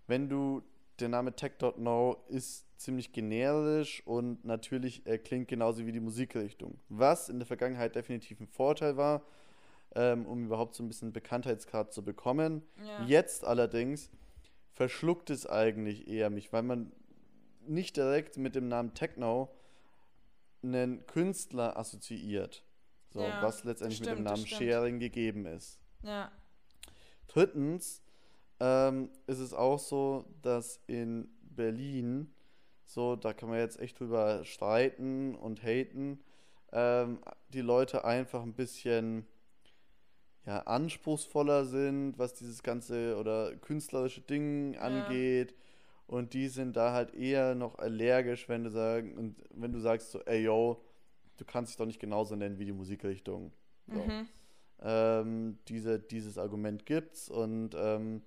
Wenn 0.06 0.28
du, 0.28 0.62
der 1.00 1.08
Name 1.08 1.34
Tech.no 1.34 2.24
ist 2.28 2.66
ziemlich 2.78 3.12
generisch 3.12 4.06
und 4.06 4.44
natürlich 4.44 5.06
er 5.06 5.18
klingt 5.18 5.48
genauso 5.48 5.86
wie 5.86 5.92
die 5.92 6.00
Musikrichtung. 6.00 6.78
Was 6.88 7.28
in 7.28 7.38
der 7.38 7.46
Vergangenheit 7.46 7.94
definitiv 7.94 8.40
ein 8.40 8.46
Vorteil 8.46 8.96
war, 8.96 9.22
ähm, 9.94 10.26
um 10.26 10.44
überhaupt 10.44 10.74
so 10.74 10.82
ein 10.82 10.88
bisschen 10.88 11.12
Bekanntheitsgrad 11.12 11.92
zu 11.92 12.04
bekommen. 12.04 12.62
Ja. 12.84 13.04
Jetzt 13.04 13.44
allerdings 13.44 14.10
verschluckt 14.72 15.30
es 15.30 15.46
eigentlich 15.46 16.08
eher 16.08 16.30
mich, 16.30 16.52
weil 16.52 16.62
man 16.62 16.92
nicht 17.66 17.96
direkt 17.96 18.36
mit 18.36 18.54
dem 18.54 18.68
Namen 18.68 18.94
Techno 18.94 19.54
einen 20.62 21.06
Künstler 21.06 21.76
assoziiert. 21.76 22.64
So, 23.10 23.20
Ja, 23.20 23.42
was 23.42 23.64
letztendlich 23.64 24.00
mit 24.00 24.08
dem 24.08 24.12
stimmt, 24.14 24.28
Namen 24.28 24.46
stimmt. 24.46 24.60
Sharing 24.62 24.98
gegeben 24.98 25.46
ist. 25.46 25.78
Ja. 26.02 26.30
Drittens 27.28 28.02
ähm, 28.60 29.10
ist 29.26 29.38
es 29.38 29.52
auch 29.52 29.78
so, 29.78 30.24
dass 30.42 30.80
in 30.86 31.28
Berlin, 31.42 32.32
so, 32.84 33.16
da 33.16 33.32
kann 33.32 33.48
man 33.48 33.58
jetzt 33.58 33.80
echt 33.80 33.98
drüber 33.98 34.44
streiten 34.44 35.34
und 35.34 35.62
haten, 35.62 36.20
ähm, 36.72 37.20
die 37.48 37.60
Leute 37.60 38.04
einfach 38.04 38.42
ein 38.42 38.54
bisschen 38.54 39.26
ja, 40.46 40.58
anspruchsvoller 40.60 41.64
sind, 41.64 42.18
was 42.18 42.34
dieses 42.34 42.62
ganze 42.62 43.16
oder 43.16 43.56
künstlerische 43.56 44.20
Ding 44.20 44.76
angeht. 44.76 45.54
Und 46.06 46.34
die 46.34 46.48
sind 46.48 46.76
da 46.76 46.92
halt 46.92 47.14
eher 47.14 47.54
noch 47.54 47.78
allergisch, 47.78 48.48
wenn 48.48 48.64
du 48.64 48.70
sagen, 48.70 49.16
und 49.16 49.36
wenn 49.54 49.72
du 49.72 49.80
sagst 49.80 50.10
so, 50.10 50.20
ey 50.20 50.42
yo, 50.42 50.84
du 51.38 51.44
kannst 51.46 51.70
dich 51.70 51.76
doch 51.78 51.86
nicht 51.86 52.00
genauso 52.00 52.36
nennen 52.36 52.58
wie 52.58 52.66
die 52.66 52.72
Musikrichtung. 52.72 53.52
So. 53.86 54.02
Mhm. 54.02 54.28
Ähm, 54.80 55.58
diese, 55.68 55.98
dieses 55.98 56.36
Argument 56.36 56.84
gibt's 56.84 57.30
und 57.30 57.74
ähm, 57.74 58.22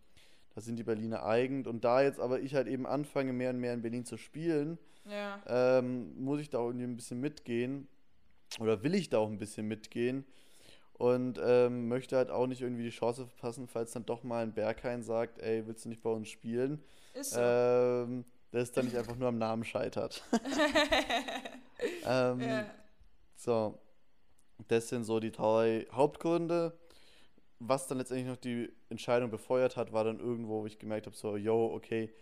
da 0.58 0.62
sind 0.62 0.78
die 0.78 0.84
Berliner 0.84 1.24
eigen. 1.24 1.67
Und 1.67 1.84
da 1.84 2.02
jetzt 2.02 2.20
aber 2.20 2.39
ich 2.39 2.56
halt 2.56 2.67
eben 2.67 2.88
anfange, 2.88 3.32
mehr 3.32 3.52
und 3.52 3.60
mehr 3.60 3.76
in 3.76 3.84
Berlin 3.84 4.06
zu 4.06 4.17
spielen, 4.17 4.80
Ja. 5.06 5.39
ähm, 5.46 6.20
muss 6.20 6.39
ich 6.39 6.50
da 6.50 6.58
auch 6.58 6.70
irgendwie 6.70 6.86
ein 6.88 6.96
bisschen 6.96 7.20
mitgehen. 7.20 7.88
Oder 8.60 8.82
will 8.82 8.96
ich 8.96 9.08
da 9.10 9.20
auch 9.20 9.30
ein 9.30 9.38
bisschen 9.38 9.67
mitgehen. 9.67 10.26
Und 10.93 11.39
ähm, 11.43 11.88
möchte 11.88 12.17
halt 12.17 12.32
auch 12.32 12.48
nicht 12.48 12.62
irgendwie 12.62 12.82
die 12.82 12.89
Chance 12.89 13.28
verpassen, 13.28 13.67
falls 13.67 13.91
dann 13.91 14.08
doch 14.08 14.24
mal 14.24 14.41
ein 14.41 14.52
Berghain 14.52 15.04
sagt, 15.04 15.38
ey, 15.43 15.67
willst 15.67 15.86
du 15.86 15.89
nicht 15.89 16.02
bei 16.02 16.10
uns 16.10 16.28
spielen? 16.28 16.84
Ist 17.13 17.34
so. 17.34 17.39
Ähm, 17.39 18.26
dass 18.50 18.63
es 18.63 18.72
dann 18.72 18.86
nicht 18.86 18.98
einfach 18.98 19.15
nur 19.15 19.28
am 19.28 19.38
Namen 19.38 19.63
scheitert. 19.63 20.24
ähm, 22.04 22.41
ja. 22.41 22.65
so, 23.36 23.78
das 24.70 24.89
sind 24.89 25.04
so 25.04 25.20
die 25.20 25.32
drei 25.32 25.86
Hauptgründe. 25.91 26.76
Was 27.60 27.88
dann 27.88 27.98
letztendlich 27.98 28.28
noch 28.28 28.38
die 28.38 28.72
Entscheidung 28.89 29.32
befeuert 29.32 29.78
hat, 29.78 29.91
war 29.91 30.04
dann 30.04 30.20
irgendwo, 30.20 30.62
wo 30.62 30.65
ich 30.67 30.78
gemerkt 30.78 31.08
habe, 31.08 31.15
so, 31.15 31.36
yo, 31.36 31.74
okay, 31.74 32.13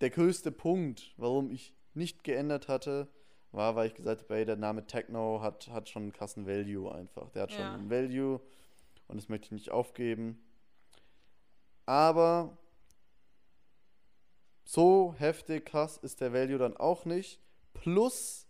der 0.00 0.10
größte 0.10 0.50
Punkt, 0.50 1.14
warum 1.16 1.50
ich 1.50 1.72
nicht 1.94 2.24
geändert 2.24 2.66
hatte, 2.68 3.08
war, 3.52 3.76
weil 3.76 3.86
ich 3.86 3.94
gesagt 3.94 4.22
habe, 4.22 4.36
ey, 4.36 4.44
der 4.44 4.56
Name 4.56 4.86
Techno 4.86 5.40
hat, 5.40 5.68
hat 5.68 5.88
schon 5.88 6.02
einen 6.02 6.12
krassen 6.12 6.46
Value 6.46 6.92
einfach. 6.92 7.30
Der 7.30 7.42
hat 7.42 7.52
schon 7.52 7.60
Ja. 7.60 7.74
einen 7.74 7.88
Value 7.90 8.40
und 9.06 9.16
das 9.16 9.28
möchte 9.28 9.46
ich 9.46 9.52
nicht 9.52 9.70
aufgeben. 9.70 10.42
Aber 11.86 12.58
so 14.64 15.14
heftig 15.18 15.66
krass 15.66 15.96
ist 15.98 16.20
der 16.20 16.32
Value 16.32 16.58
dann 16.58 16.76
auch 16.76 17.04
nicht. 17.04 17.40
Plus, 17.74 18.48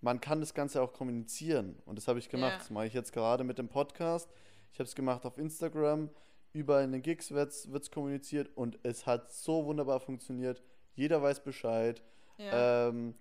man 0.00 0.20
kann 0.20 0.40
das 0.40 0.54
Ganze 0.54 0.82
auch 0.82 0.92
kommunizieren. 0.92 1.82
Und 1.86 1.96
das 1.96 2.06
habe 2.08 2.18
ich 2.18 2.28
gemacht. 2.28 2.52
Ja. 2.52 2.58
Das 2.58 2.70
mache 2.70 2.86
ich 2.86 2.92
jetzt 2.94 3.12
gerade 3.12 3.42
mit 3.42 3.58
dem 3.58 3.68
Podcast. 3.68 4.30
Ich 4.74 4.80
habe 4.80 4.88
es 4.88 4.96
gemacht 4.96 5.24
auf 5.24 5.38
Instagram. 5.38 6.10
Überall 6.52 6.82
in 6.82 6.90
den 6.90 7.02
Gigs 7.02 7.30
wird 7.30 7.52
es 7.52 7.90
kommuniziert 7.92 8.50
und 8.56 8.76
es 8.82 9.06
hat 9.06 9.32
so 9.32 9.64
wunderbar 9.66 10.00
funktioniert. 10.00 10.64
Jeder 10.96 11.22
weiß 11.22 11.44
Bescheid. 11.44 12.02
ja. 12.38 12.88
Ähm, 12.88 13.14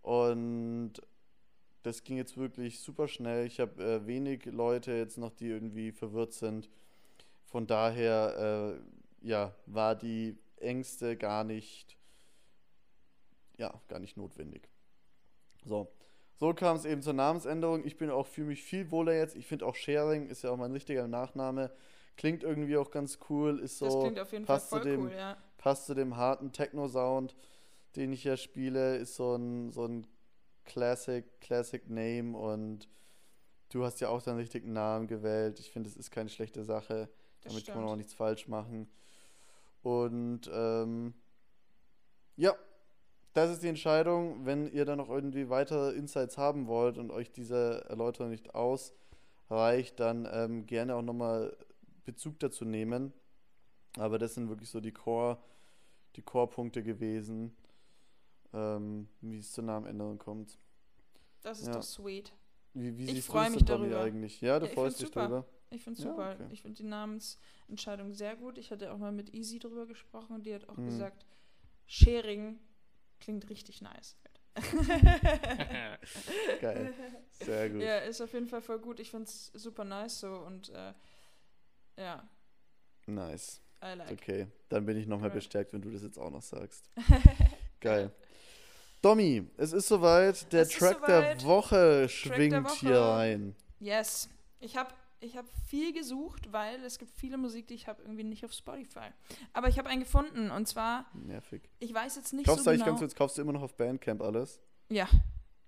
und 0.00 0.94
das 1.82 2.02
ging 2.02 2.16
jetzt 2.16 2.36
wirklich 2.38 2.80
super 2.80 3.08
schnell. 3.08 3.46
Ich 3.46 3.60
habe 3.60 3.82
äh, 3.82 4.06
wenig 4.06 4.46
Leute 4.46 4.92
jetzt 4.92 5.18
noch, 5.18 5.32
die 5.32 5.48
irgendwie 5.48 5.92
verwirrt 5.92 6.32
sind. 6.32 6.70
Von 7.44 7.66
daher, 7.66 8.78
äh, 9.22 9.26
ja, 9.28 9.54
war 9.66 9.96
die 9.96 10.38
Ängste 10.56 11.16
gar 11.16 11.44
nicht, 11.44 11.98
ja, 13.58 13.82
gar 13.88 13.98
nicht 13.98 14.16
notwendig. 14.16 14.68
So, 15.64 15.92
so 16.38 16.52
kam 16.54 16.76
es 16.76 16.84
eben 16.84 17.02
zur 17.02 17.12
Namensänderung. 17.14 17.84
Ich 17.84 17.96
bin 17.96 18.10
auch 18.10 18.26
fühle 18.26 18.48
mich 18.48 18.62
viel 18.62 18.90
wohler 18.90 19.14
jetzt. 19.14 19.36
Ich 19.36 19.46
finde 19.46 19.66
auch 19.66 19.74
Sharing 19.74 20.26
ist 20.28 20.42
ja 20.42 20.50
auch 20.50 20.56
mein 20.56 20.72
richtiger 20.72 21.08
Nachname. 21.08 21.70
Klingt 22.16 22.42
irgendwie 22.42 22.76
auch 22.76 22.90
ganz 22.90 23.18
cool. 23.28 23.58
Ist 23.58 23.80
das 23.82 23.92
so 23.92 24.00
klingt 24.02 24.18
auf 24.20 24.32
jeden 24.32 24.44
Fall 24.46 24.56
passt 24.56 24.70
zu 24.70 24.76
voll 24.76 24.84
dem- 24.84 25.04
cool, 25.04 25.12
ja. 25.12 25.36
passt 25.58 25.86
zu 25.86 25.94
dem 25.94 26.16
harten 26.16 26.52
Techno-Sound, 26.52 27.34
den 27.96 28.12
ich 28.12 28.24
ja 28.24 28.36
spiele, 28.36 28.96
ist 28.96 29.16
so 29.16 29.34
ein, 29.36 29.70
so 29.72 29.86
ein 29.86 30.06
Classic, 30.64 31.24
Classic 31.40 31.88
Name 31.88 32.36
und 32.36 32.88
du 33.70 33.84
hast 33.84 34.00
ja 34.00 34.08
auch 34.08 34.22
deinen 34.22 34.38
richtigen 34.38 34.72
Namen 34.72 35.06
gewählt. 35.06 35.60
Ich 35.60 35.70
finde, 35.70 35.88
es 35.88 35.96
ist 35.96 36.10
keine 36.10 36.28
schlechte 36.28 36.64
Sache. 36.64 37.08
Das 37.42 37.52
Damit 37.52 37.66
kann 37.66 37.76
man 37.76 37.82
stimmt. 37.84 37.92
auch 37.92 37.96
nichts 37.96 38.14
falsch 38.14 38.48
machen. 38.48 38.88
Und 39.82 40.50
ähm, 40.52 41.14
ja, 42.36 42.54
das 43.36 43.50
ist 43.50 43.62
die 43.62 43.68
Entscheidung. 43.68 44.46
Wenn 44.46 44.66
ihr 44.72 44.84
dann 44.84 44.98
noch 44.98 45.08
irgendwie 45.10 45.48
weitere 45.50 45.92
Insights 45.92 46.38
haben 46.38 46.66
wollt 46.66 46.98
und 46.98 47.10
euch 47.10 47.30
diese 47.32 47.84
Erläuterung 47.88 48.30
nicht 48.30 48.54
ausreicht, 48.54 50.00
dann 50.00 50.28
ähm, 50.30 50.66
gerne 50.66 50.94
auch 50.96 51.02
nochmal 51.02 51.56
Bezug 52.04 52.38
dazu 52.40 52.64
nehmen. 52.64 53.12
Aber 53.98 54.18
das 54.18 54.34
sind 54.34 54.48
wirklich 54.48 54.70
so 54.70 54.80
die 54.80 54.92
Core, 54.92 55.38
die 56.16 56.22
Core-Punkte 56.22 56.82
gewesen, 56.82 57.56
ähm, 58.52 59.08
wie 59.20 59.38
es 59.38 59.52
zur 59.52 59.64
Namenänderung 59.64 60.18
kommt. 60.18 60.58
Das 61.42 61.60
ist 61.60 61.68
Ja. 61.68 61.74
doch 61.74 61.82
sweet. 61.82 62.32
Wie, 62.74 62.96
wie 62.98 63.04
Ich 63.04 63.14
siehst 63.14 63.28
du 63.28 63.32
freu 63.32 63.44
das 63.44 63.54
mich 63.54 63.64
darüber. 63.64 64.00
eigentlich? 64.02 64.40
Ja, 64.40 64.58
du 64.58 64.66
Ja, 64.66 64.70
ich 64.72 64.74
freust 64.74 65.00
dich 65.00 65.08
super. 65.08 65.22
drüber. 65.24 65.46
Ich 65.70 65.82
finde 65.82 66.02
Ja, 66.02 66.08
super. 66.10 66.32
okay. 66.34 66.48
Ich 66.52 66.62
finde 66.62 66.82
die 66.82 66.88
Namensentscheidung 66.88 68.12
sehr 68.12 68.36
gut. 68.36 68.58
Ich 68.58 68.70
hatte 68.70 68.92
auch 68.92 68.98
mal 68.98 69.12
mit 69.12 69.34
Easy 69.34 69.58
drüber 69.58 69.86
gesprochen 69.86 70.36
und 70.36 70.46
die 70.46 70.54
hat 70.54 70.68
auch 70.68 70.76
Mhm. 70.76 70.84
gesagt, 70.86 71.24
Sharing 71.86 72.58
klingt 73.20 73.48
richtig 73.50 73.80
nice. 73.82 74.16
Geil. 76.60 76.94
Sehr 77.30 77.68
gut. 77.70 77.82
Ja, 77.82 77.98
ist 77.98 78.20
auf 78.20 78.32
jeden 78.32 78.46
Fall 78.46 78.62
voll 78.62 78.78
gut. 78.78 79.00
Ich 79.00 79.10
finde 79.10 79.24
es 79.26 79.46
super 79.54 79.84
nice 79.84 80.20
so 80.20 80.28
und 80.32 80.70
äh, 80.70 80.92
ja, 81.98 82.28
Nice. 83.06 83.60
I 83.84 83.94
like. 83.96 84.10
Okay, 84.12 84.46
dann 84.68 84.84
bin 84.86 84.96
ich 84.96 85.06
noch 85.06 85.18
mal 85.20 85.26
Right. 85.26 85.34
bestärkt, 85.34 85.72
wenn 85.72 85.82
du 85.82 85.90
das 85.90 86.02
jetzt 86.02 86.18
auch 86.18 86.30
noch 86.30 86.42
sagst. 86.42 86.90
Geil. 87.80 88.10
Domi, 89.02 89.48
es 89.58 89.72
ist 89.72 89.86
soweit. 89.88 90.50
Der 90.52 90.62
Es 90.62 90.70
Track 90.70 90.96
soweit. 90.96 91.40
der 91.40 91.46
Woche 91.46 92.08
schwingt 92.08 92.52
der 92.54 92.64
Woche. 92.64 92.74
hier 92.80 92.98
rein. 93.00 93.54
Yes. 93.78 94.28
Ich 94.58 94.76
habe 94.76 94.92
ich 95.20 95.36
hab 95.36 95.46
viel 95.68 95.92
gesucht, 95.92 96.52
weil 96.52 96.82
es 96.84 96.98
gibt 96.98 97.10
viele 97.12 97.38
Musik, 97.38 97.66
die 97.68 97.74
ich 97.74 97.88
habe 97.88 98.02
irgendwie 98.02 98.24
nicht 98.24 98.44
auf 98.44 98.52
Spotify. 98.52 99.08
Aber 99.52 99.68
ich 99.68 99.78
habe 99.78 99.88
einen 99.88 100.00
gefunden 100.00 100.50
und 100.50 100.66
zwar, 100.68 101.06
Nervig. 101.14 101.68
ich 101.78 101.92
weiß 101.92 102.16
jetzt 102.16 102.32
nicht 102.34 102.46
Kaufst 102.46 102.66
du 102.66 102.70
so 102.70 102.76
genau. 102.76 102.84
ganz 102.86 102.98
kurz, 103.00 103.14
kaufst 103.14 103.38
du 103.38 103.42
immer 103.42 103.52
noch 103.52 103.62
auf 103.62 103.74
Bandcamp 103.76 104.22
alles? 104.22 104.60
ja, 104.88 105.08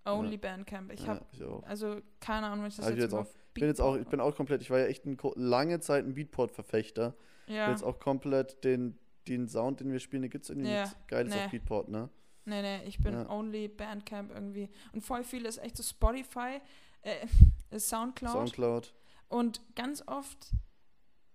Only 0.04 0.38
Bandcamp. 0.38 0.92
Ich 0.92 1.00
ja, 1.00 1.06
habe 1.08 1.26
ich 1.32 1.42
auch. 1.44 1.62
also 1.64 2.00
keine 2.20 2.46
Ahnung, 2.46 2.64
ich 2.66 2.76
das 2.76 2.86
Hab 2.86 2.92
ich 2.94 2.98
jetzt 3.00 3.12
jetzt 3.12 3.14
auch. 3.14 3.26
bin 3.52 3.64
jetzt 3.64 3.80
auch, 3.80 3.92
ich 3.94 3.98
Beatport 3.98 4.10
bin 4.10 4.20
auch 4.20 4.36
komplett, 4.36 4.62
ich 4.62 4.70
war 4.70 4.78
ja 4.78 4.86
echt 4.86 5.04
ein, 5.04 5.18
lange 5.36 5.80
Zeit 5.80 6.04
ein 6.06 6.14
Beatport-Verfechter. 6.14 7.14
mache. 7.46 7.54
Ja. 7.54 7.70
Jetzt 7.70 7.82
auch 7.82 7.98
komplett 7.98 8.62
den, 8.64 8.98
den 9.26 9.48
Sound, 9.48 9.80
den 9.80 9.90
wir 9.92 9.98
spielen, 10.00 10.22
den 10.22 10.30
gibt 10.30 10.44
es 10.44 10.50
irgendwie 10.50 10.70
Ja, 10.70 10.82
nichts 10.82 10.96
Geiles 11.08 11.34
nee. 11.34 11.44
auf 11.44 11.50
Beatport, 11.50 11.88
ne? 11.88 12.08
Nee, 12.46 12.62
nee, 12.62 12.84
ich 12.84 12.98
bin 13.02 13.12
Ja. 13.12 13.28
only 13.28 13.68
Bandcamp 13.68 14.30
irgendwie. 14.30 14.70
Und 14.92 15.02
voll 15.02 15.24
viel 15.24 15.44
ist 15.44 15.58
echt 15.58 15.76
so 15.76 15.82
Spotify, 15.82 16.60
äh, 17.02 17.26
Soundcloud. 17.78 18.32
Soundcloud. 18.32 18.94
Und 19.28 19.60
ganz 19.74 20.02
oft 20.06 20.52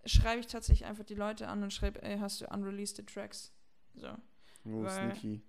schreibe 0.06 0.40
ich 0.40 0.48
tatsächlich 0.48 0.88
einfach 0.88 1.04
die 1.04 1.16
Leute 1.16 1.48
an 1.48 1.64
und 1.64 1.72
schreibe, 1.72 2.02
ey, 2.04 2.18
hast 2.18 2.42
du 2.42 2.48
unreleased 2.48 3.06
Tracks? 3.08 3.52
So. 3.96 4.10
Oh, 4.66 4.84
Weil- 4.84 5.16
sneaky. 5.16 5.42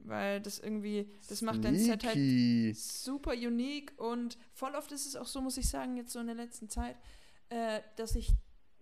Weil 0.00 0.40
das 0.40 0.60
irgendwie, 0.60 1.10
das 1.28 1.42
macht 1.42 1.64
dein 1.64 1.76
Set 1.76 2.04
halt 2.04 2.76
super 2.76 3.32
unique 3.32 3.92
und 4.00 4.38
voll 4.52 4.76
oft 4.76 4.92
ist 4.92 5.06
es 5.06 5.16
auch 5.16 5.26
so, 5.26 5.40
muss 5.40 5.56
ich 5.56 5.68
sagen, 5.68 5.96
jetzt 5.96 6.12
so 6.12 6.20
in 6.20 6.26
der 6.26 6.36
letzten 6.36 6.68
Zeit, 6.68 6.96
äh, 7.48 7.80
dass 7.96 8.14
ich 8.14 8.32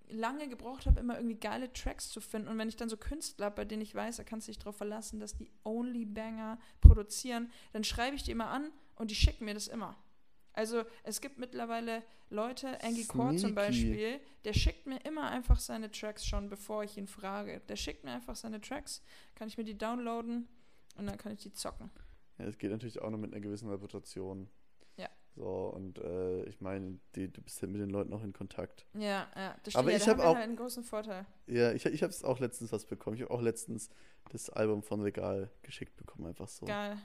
lange 0.08 0.48
gebraucht 0.48 0.86
habe, 0.86 1.00
immer 1.00 1.16
irgendwie 1.16 1.36
geile 1.36 1.72
Tracks 1.72 2.10
zu 2.10 2.20
finden. 2.20 2.48
Und 2.48 2.58
wenn 2.58 2.68
ich 2.68 2.76
dann 2.76 2.88
so 2.88 2.96
Künstler, 2.96 3.46
hab, 3.46 3.56
bei 3.56 3.64
denen 3.64 3.82
ich 3.82 3.94
weiß, 3.94 4.16
da 4.18 4.24
kannst 4.24 4.46
du 4.46 4.52
dich 4.52 4.58
drauf 4.58 4.76
verlassen, 4.76 5.18
dass 5.18 5.34
die 5.34 5.50
Only 5.64 6.04
Banger 6.04 6.58
produzieren, 6.80 7.50
dann 7.72 7.82
schreibe 7.82 8.14
ich 8.14 8.22
die 8.22 8.30
immer 8.30 8.48
an 8.48 8.70
und 8.96 9.10
die 9.10 9.14
schicken 9.16 9.46
mir 9.46 9.54
das 9.54 9.68
immer. 9.68 9.96
Also 10.56 10.82
es 11.04 11.20
gibt 11.20 11.38
mittlerweile 11.38 12.02
Leute, 12.30 12.82
Angie 12.82 13.04
Core 13.06 13.36
zum. 13.36 13.54
Beispiel, 13.54 14.18
der 14.44 14.52
schickt 14.52 14.86
mir 14.86 14.98
immer 15.04 15.30
einfach 15.30 15.60
seine 15.60 15.90
Tracks 15.90 16.26
schon, 16.26 16.48
bevor 16.48 16.82
ich 16.82 16.96
ihn 16.98 17.06
frage. 17.06 17.60
Der 17.68 17.76
schickt 17.76 18.02
mir 18.04 18.10
einfach 18.12 18.34
seine 18.34 18.60
Tracks, 18.60 19.02
kann 19.36 19.46
ich 19.46 19.56
mir 19.58 19.64
die 19.64 19.78
downloaden 19.78 20.48
und 20.96 21.06
dann 21.06 21.18
kann 21.18 21.32
ich 21.32 21.38
die 21.38 21.52
zocken. 21.52 21.90
Ja, 22.38 22.46
es 22.46 22.58
geht 22.58 22.70
natürlich 22.70 23.00
auch 23.00 23.10
noch 23.10 23.18
mit 23.18 23.32
einer 23.32 23.40
gewissen 23.40 23.68
Reputation. 23.70 24.48
So, 25.38 25.44
und 25.66 25.98
äh, 25.98 26.44
ich 26.44 26.62
meine, 26.62 26.98
die, 27.14 27.30
du 27.30 27.42
bist 27.42 27.60
ja 27.60 27.68
mit 27.68 27.78
den 27.78 27.90
Leuten 27.90 28.10
auch 28.14 28.22
in 28.22 28.32
Kontakt. 28.32 28.86
Ja, 28.94 29.28
ja, 29.36 29.54
das 29.64 29.76
Aber 29.76 29.90
stimmt. 29.90 29.90
ja, 29.90 29.96
ich 29.98 30.04
da 30.04 30.10
hab 30.12 30.16
haben 30.16 30.18
wir 30.24 30.28
auch- 30.30 30.34
halt 30.36 30.44
einen 30.44 30.56
großen 30.56 30.82
Vorteil. 30.82 31.26
Ja, 31.46 31.72
ich, 31.72 31.84
ich 31.84 32.02
habe 32.02 32.10
es 32.10 32.24
auch 32.24 32.38
letztens 32.40 32.72
was 32.72 32.86
bekommen. 32.86 33.16
Ich 33.16 33.22
habe 33.22 33.30
auch 33.30 33.42
letztens 33.42 33.90
das 34.30 34.48
Album 34.48 34.82
von 34.82 35.02
Regal 35.02 35.50
geschickt 35.60 35.94
bekommen, 35.98 36.26
einfach 36.26 36.48
so. 36.48 36.64
Geil. 36.64 36.96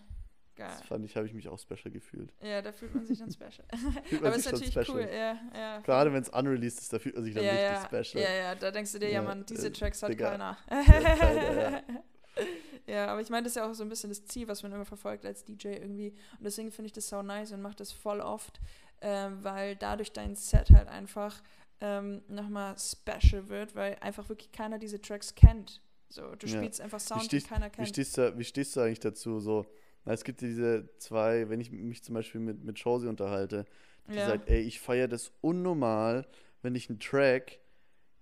Geil. 0.61 0.69
Das 0.77 0.87
fand 0.87 1.05
ich, 1.05 1.15
habe 1.15 1.25
ich 1.27 1.33
mich 1.33 1.47
auch 1.47 1.57
special 1.59 1.91
gefühlt. 1.91 2.31
Ja, 2.41 2.61
da 2.61 2.71
fühlt 2.71 2.93
man 2.93 3.05
sich 3.05 3.17
dann 3.19 3.31
special. 3.31 3.51
Fühlt 4.05 4.21
man 4.21 4.31
Aber 4.31 4.39
sich 4.39 4.45
ist 4.45 4.51
natürlich 4.51 4.71
special. 4.73 4.97
cool, 4.97 5.09
ja, 5.11 5.37
ja. 5.55 5.79
Gerade 5.79 6.13
wenn 6.13 6.21
es 6.21 6.29
unreleased 6.29 6.79
ist, 6.79 6.93
da 6.93 6.99
fühlt 6.99 7.15
man 7.15 7.23
sich 7.23 7.33
dann 7.33 7.43
ja, 7.43 7.51
richtig 7.51 7.91
ja, 7.91 8.03
special. 8.03 8.23
Ja, 8.23 8.31
ja, 8.33 8.55
da 8.55 8.69
denkst 8.71 8.91
du 8.91 8.99
dir, 8.99 9.07
ja, 9.07 9.13
Ja, 9.13 9.21
Mann, 9.23 9.45
diese 9.45 9.67
äh, 9.67 9.71
Tracks 9.71 10.03
hat 10.03 10.09
Digga. 10.11 10.31
keiner. 10.31 10.57
keiner, 10.67 11.83
ja. 12.87 13.07
aber 13.07 13.21
ich 13.21 13.29
meine, 13.29 13.43
das 13.43 13.51
ist 13.53 13.55
ja 13.57 13.69
auch 13.69 13.73
so 13.73 13.83
ein 13.83 13.89
bisschen 13.89 14.09
das 14.09 14.25
Ziel, 14.25 14.47
was 14.47 14.63
man 14.63 14.71
immer 14.71 14.85
verfolgt 14.85 15.25
als 15.25 15.43
DJ 15.43 15.67
irgendwie. 15.69 16.09
Und 16.37 16.43
deswegen 16.43 16.71
finde 16.71 16.87
ich 16.87 16.93
das 16.93 17.09
so 17.09 17.21
nice 17.21 17.51
und 17.51 17.61
mache 17.61 17.75
das 17.75 17.91
voll 17.91 18.19
oft, 18.21 18.59
ähm, 19.01 19.43
weil 19.43 19.75
dadurch 19.75 20.11
dein 20.11 20.35
Set 20.35 20.69
halt 20.69 20.87
einfach 20.87 21.41
ähm, 21.79 22.21
nochmal 22.27 22.75
special 22.77 23.49
wird, 23.49 23.75
weil 23.75 23.97
einfach 24.01 24.29
wirklich 24.29 24.51
keiner 24.51 24.77
diese 24.77 25.01
Tracks 25.01 25.33
kennt. 25.33 25.81
So, 26.09 26.35
du 26.35 26.45
Ja. 26.47 26.57
spielst 26.57 26.81
einfach 26.81 26.99
Sound, 26.99 27.21
den 27.23 27.25
stehst- 27.27 27.47
keiner 27.47 27.67
Wie 27.67 27.71
kennt. 27.71 27.87
stehst, 27.87 28.17
du, 28.17 28.37
wie 28.37 28.43
stehst 28.43 28.75
du 28.75 28.81
eigentlich 28.81 28.99
dazu? 28.99 29.39
So, 29.39 29.65
es 30.05 30.23
gibt 30.23 30.41
diese 30.41 30.89
zwei, 30.97 31.49
wenn 31.49 31.59
ich 31.61 31.71
mich 31.71 32.03
zum 32.03 32.15
Beispiel 32.15 32.41
mit, 32.41 32.63
mit 32.63 32.77
Josie 32.79 33.07
unterhalte, 33.07 33.65
die 34.07 34.15
Ja. 34.15 34.27
sagt, 34.27 34.49
ey, 34.49 34.61
ich 34.61 34.79
feiere 34.79 35.07
das 35.07 35.31
unnormal, 35.41 36.27
wenn 36.61 36.75
ich 36.75 36.89
einen 36.89 36.99
Track 36.99 37.59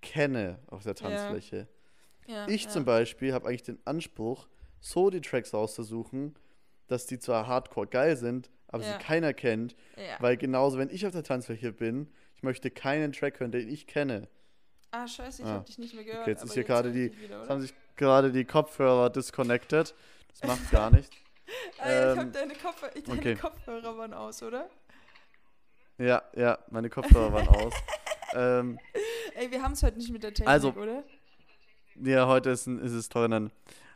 kenne 0.02 0.58
auf 0.66 0.82
der. 0.82 0.94
Tanzfläche. 0.94 1.68
Ja, 2.26 2.46
Ich 2.48 2.64
ja. 2.64 2.70
zum 2.70 2.84
Beispiel 2.84 3.32
habe 3.32 3.48
eigentlich 3.48 3.62
den 3.62 3.78
Anspruch, 3.84 4.48
so 4.80 5.10
die 5.10 5.20
Tracks 5.20 5.52
rauszusuchen, 5.52 6.34
dass 6.86 7.06
die 7.06 7.18
zwar 7.18 7.46
hardcore 7.46 7.86
geil 7.86 8.16
sind, 8.16 8.50
aber 8.68 8.82
sie 8.84 8.92
keiner 8.98 9.32
kennt, 9.34 9.74
weil 10.20 10.36
genauso, 10.36 10.78
wenn 10.78 10.90
ich 10.90 11.04
auf 11.06 11.12
der 11.12 11.22
Tanzfläche 11.24 11.72
bin, 11.72 12.08
ich 12.36 12.42
möchte 12.42 12.70
keinen 12.70 13.12
Track 13.12 13.40
hören, 13.40 13.50
den 13.52 13.68
ich 13.68 13.86
kenne. 13.86 14.28
Ah, 14.92 15.06
scheiße, 15.06 15.42
ich 15.42 15.48
Ah. 15.48 15.54
hab 15.54 15.66
dich 15.66 15.78
nicht 15.78 15.94
mehr 15.94 16.04
gehört. 16.04 16.26
jetzt 16.26 16.40
aber 16.40 16.48
ist 16.48 16.54
hier 16.54 16.64
gerade 16.64 16.92
die- 16.92 17.06
ich 17.06 17.20
Wieder, 17.20 17.40
Jetzt 17.40 17.50
haben 17.50 17.60
sich 17.60 17.74
gerade 17.96 18.32
die 18.32 18.44
Kopfhörer 18.44 19.10
disconnected. 19.10 19.94
Das 20.30 20.42
macht 20.48 20.70
gar 20.70 20.90
nichts. 20.90 21.14
Ja, 21.78 22.12
ich 22.12 22.18
hab 22.18 22.26
ähm, 22.26 22.32
deine, 22.32 22.54
Kopfhörer, 22.54 22.92
deine 22.92 23.18
okay. 23.18 23.34
Kopfhörer 23.36 23.96
waren 23.96 24.14
aus, 24.14 24.42
oder? 24.42 24.68
Ja, 25.98 26.22
ja, 26.34 26.58
meine 26.70 26.88
Kopfhörer 26.90 27.32
waren 27.32 27.48
aus. 27.48 27.74
ähm, 28.34 28.78
Ey, 29.34 29.50
wir 29.50 29.62
haben 29.62 29.72
es 29.72 29.82
heute 29.82 29.98
nicht 29.98 30.10
mit 30.10 30.22
der 30.22 30.32
Technik, 30.32 30.48
Also- 30.48 30.72
oder? 30.72 31.04
ja, 31.96 32.26
heute 32.26 32.50
ist, 32.50 32.66
ist 32.66 32.92
es 32.92 33.08
teuer. 33.08 33.28
dann. 33.28 33.50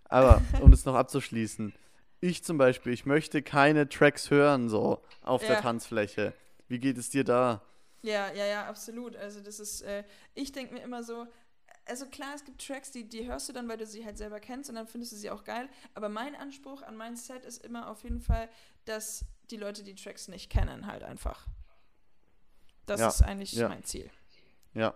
Aber 0.05 0.43
um 0.61 0.71
das 0.71 0.85
noch 0.85 0.95
abzuschließen, 0.95 1.73
ich 2.21 2.45
zum 2.45 2.59
Beispiel, 2.59 2.93
ich 2.93 3.07
möchte 3.07 3.43
keine 3.43 3.89
Tracks 3.89 4.31
hören 4.31 4.69
so 4.69 5.03
auf 5.23 5.43
der 5.43 5.57
Ja. 5.57 5.61
Tanzfläche. 5.61 6.35
Wie 6.69 6.79
geht 6.79 6.99
es 6.99 7.11
dir 7.11 7.25
da? 7.25 7.63
Ja, 8.03 8.31
ja, 8.33 8.45
ja, 8.47 8.67
absolut. 8.67 9.17
Also 9.17 9.41
das 9.41 9.61
ist, 9.61 9.83
äh, 9.83 10.05
ich 10.35 10.53
denke 10.53 10.75
mir 10.75 10.83
immer 10.83 11.03
so, 11.03 11.27
also 11.87 12.07
klar, 12.07 12.33
es 12.35 12.45
gibt 12.45 12.67
Tracks, 12.67 12.91
die, 12.91 13.09
die 13.09 13.27
hörst 13.27 13.49
du 13.49 13.53
dann, 13.53 13.69
weil 13.69 13.77
du 13.77 13.87
sie 13.87 14.05
halt 14.05 14.17
selber 14.19 14.41
kennst 14.41 14.71
und 14.71 14.77
dann 14.77 14.87
findest 14.87 15.13
du 15.13 15.17
sie 15.17 15.31
auch 15.31 15.45
geil. 15.45 15.69
Aber 15.95 16.09
mein 16.09 16.35
Anspruch 16.35 16.83
an 16.83 16.97
mein 16.97 17.17
Set 17.17 17.45
ist 17.45 17.65
immer 17.65 17.89
auf 17.91 18.03
jeden 18.05 18.21
Fall, 18.21 18.49
dass 18.85 19.25
die 19.51 19.57
Leute 19.57 19.83
die 19.85 19.95
Tracks 19.95 20.29
nicht 20.29 20.51
kennen, 20.51 20.87
halt 20.87 21.03
einfach. 21.03 21.47
Das 22.87 23.01
Ja, 23.01 23.09
ist 23.09 23.23
eigentlich 23.23 23.53
ja. 23.53 23.69
mein 23.69 23.85
Ziel. 23.85 24.11
Ja, 24.75 24.95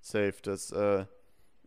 safe. 0.00 0.34
Das 0.42 0.70
äh, 0.72 1.06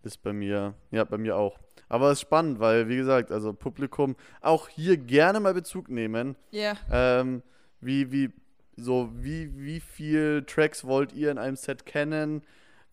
ist 0.04 0.22
bei 0.22 0.34
mir, 0.34 0.76
ja, 0.92 1.04
bei 1.04 1.18
mir 1.18 1.36
auch. 1.36 1.60
Aber 1.88 2.12
es 2.12 2.20
ist 2.20 2.22
spannend, 2.22 2.60
weil, 2.60 2.88
wie 2.90 2.98
gesagt, 2.98 3.32
also 3.32 3.54
Publikum 3.54 4.16
auch 4.42 4.70
hier 4.70 4.98
gerne 4.98 5.40
mal 5.40 5.54
Bezug 5.54 5.90
nehmen. 5.90 6.36
Ja, 6.52 6.78
Ähm, 6.92 7.44
wie, 7.80 8.12
wie, 8.12 8.32
so, 8.76 9.12
wie, 9.14 9.56
wie 9.58 9.80
viel 9.80 10.44
Tracks 10.48 10.86
wollt 10.86 11.14
ihr 11.14 11.30
in 11.32 11.38
einem 11.38 11.56
Set 11.56 11.86
kennen? 11.86 12.44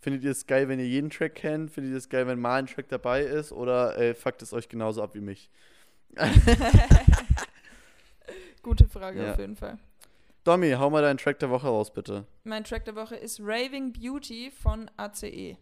Findet 0.02 0.24
ihr 0.24 0.32
es 0.32 0.46
geil, 0.48 0.68
wenn 0.68 0.80
ihr 0.80 0.86
jeden 0.88 1.10
Track 1.10 1.36
kennt? 1.36 1.70
Findet 1.70 1.92
ihr 1.92 1.96
es 1.98 2.08
geil, 2.08 2.26
wenn 2.26 2.40
mal 2.40 2.58
ein 2.58 2.66
Track 2.66 2.88
dabei 2.88 3.22
ist? 3.22 3.52
Oder 3.52 3.96
äh, 3.96 4.14
fuckt 4.14 4.42
es 4.42 4.52
euch 4.52 4.68
genauso 4.68 5.00
ab 5.00 5.14
wie 5.14 5.20
mich? 5.20 5.48
gute 8.62 8.88
Frage 8.88 9.22
Ja. 9.24 9.32
auf 9.32 9.38
jeden 9.38 9.54
Fall. 9.56 9.78
Domi, 10.44 10.72
hau 10.72 10.90
mal 10.90 11.02
deinen 11.02 11.18
Track 11.18 11.38
der 11.38 11.50
Woche 11.50 11.68
raus, 11.68 11.92
bitte. 11.92 12.26
Mein 12.42 12.64
Track 12.64 12.84
der 12.84 12.96
Woche 12.96 13.14
ist 13.14 13.38
Raving 13.40 13.92
Beauty 13.92 14.50
von. 14.50 14.90
ACE. 14.96 15.56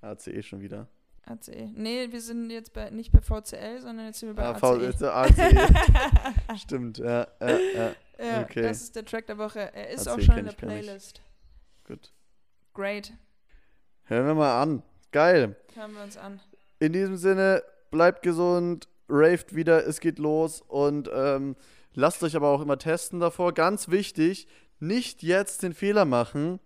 ACE 0.00 0.42
schon 0.42 0.62
wieder. 0.62 0.88
ACE. 1.26 1.70
Nee, 1.74 2.10
wir 2.10 2.22
sind 2.22 2.48
jetzt 2.50 2.72
bei, 2.72 2.88
nicht 2.88 3.12
bei 3.12 3.20
VCL, 3.20 3.82
sondern 3.82 4.06
jetzt 4.06 4.20
sind 4.20 4.30
wir 4.30 4.34
bei. 4.34 4.44
Ah, 4.44 4.52
ACE. 4.52 4.60
V- 4.60 4.76
ist 4.76 5.00
der 5.02 5.14
ACE. 5.14 6.56
Stimmt, 6.56 6.96
ja, 6.98 7.26
ja, 7.38 7.58
ja. 7.58 7.92
ja, 8.18 8.42
okay. 8.44 8.62
das 8.62 8.80
ist 8.80 8.96
der 8.96 9.04
Track 9.04 9.26
der 9.26 9.36
Woche. 9.36 9.60
Er 9.74 9.90
ist 9.90 10.08
ACE 10.08 10.14
auch 10.14 10.20
schon 10.20 10.38
in 10.38 10.46
der. 10.46 10.52
Playlist. 10.52 11.20
Gut. 11.84 12.12
Great. 12.72 13.12
Hören 14.08 14.26
wir 14.26 14.34
mal 14.34 14.62
an. 14.62 14.84
Geil. 15.10 15.56
Hören 15.74 15.94
wir 15.94 16.04
uns 16.04 16.16
an. 16.16 16.40
In 16.78 16.92
diesem 16.92 17.16
Sinne, 17.16 17.64
bleibt 17.90 18.22
gesund, 18.22 18.88
raved 19.08 19.56
wieder, 19.56 19.84
es 19.84 19.98
geht 19.98 20.20
los 20.20 20.62
und 20.68 21.10
ähm, 21.12 21.56
lasst 21.92 22.22
euch 22.22 22.36
aber 22.36 22.50
auch 22.50 22.60
immer 22.60 22.78
testen 22.78 23.18
davor. 23.18 23.52
Ganz 23.52 23.88
wichtig, 23.88 24.46
nicht 24.78 25.24
jetzt 25.24 25.64
den 25.64 25.74
Fehler 25.74 26.04
machen, 26.04 26.60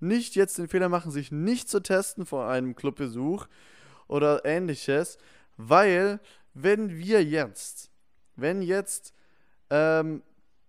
nicht 0.00 0.36
jetzt 0.36 0.56
den 0.56 0.68
Fehler 0.68 0.88
machen, 0.88 1.10
sich 1.10 1.30
nicht 1.30 1.68
zu 1.68 1.80
testen 1.80 2.24
vor 2.24 2.48
einem 2.48 2.74
Clubbesuch 2.74 3.46
oder 4.08 4.46
ähnliches, 4.46 5.18
weil 5.58 6.18
wenn 6.54 6.96
wir 6.96 7.22
jetzt, 7.22 7.90
wenn 8.36 8.62
jetzt 8.62 9.12
ähm, 9.68 10.22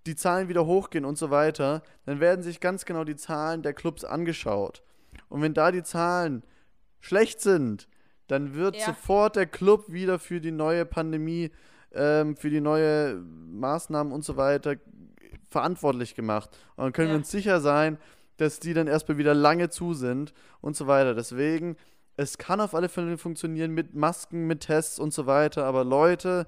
die 0.06 0.18
Zahlen 0.18 0.50
wieder 0.50 0.66
hochgehen 0.66 1.06
und 1.06 1.18
so 1.18 1.30
weiter, 1.30 1.84
dann 2.06 2.20
werden 2.20 2.44
sich 2.44 2.60
ganz 2.60 2.84
genau 2.84 3.06
die 3.06 3.16
Zahlen 3.16 3.62
der 3.62 3.74
Clubs 3.74 4.04
angeschaut. 4.04 4.84
Und 5.30 5.42
wenn 5.42 5.54
da 5.54 5.72
die 5.72 5.84
Zahlen 5.84 6.44
schlecht 7.00 7.42
sind, 7.42 7.88
dann 8.28 8.56
wird 8.56 8.76
Ja. 8.76 8.88
sofort 8.88 9.36
der 9.36 9.46
Club 9.46 9.86
wieder 9.92 10.20
für 10.20 10.42
die 10.42 10.52
neue 10.52 10.86
Pandemie, 10.86 11.52
ähm, 11.94 12.36
für 12.36 12.50
die 12.50 12.62
neue 12.62 13.16
Maßnahmen 13.16 14.12
und 14.12 14.24
so 14.26 14.36
weiter 14.38 14.76
verantwortlich 15.50 16.16
gemacht. 16.16 16.50
Und 16.76 16.84
dann 16.86 16.94
können 16.94 17.08
Ja. 17.10 17.14
wir 17.14 17.20
uns 17.20 17.32
sicher 17.32 17.62
sein, 17.62 17.98
dass 18.38 18.60
die 18.60 18.74
dann 18.74 18.88
erstmal 18.88 19.18
wieder 19.18 19.34
lange 19.34 19.70
zu 19.70 19.94
sind 19.94 20.34
und 20.62 20.76
so 20.76 20.88
weiter. 20.88 21.16
Deswegen, 21.16 21.78
es 22.18 22.38
kann 22.38 22.60
auf 22.62 22.76
alle 22.76 22.90
Fälle 22.90 23.18
funktionieren 23.18 23.72
mit 23.72 23.96
Masken, 23.96 24.46
mit 24.46 24.62
Tests 24.62 25.00
und 25.00 25.14
so 25.14 25.26
weiter. 25.26 25.66
Aber 25.66 25.84
Leute, 25.84 26.48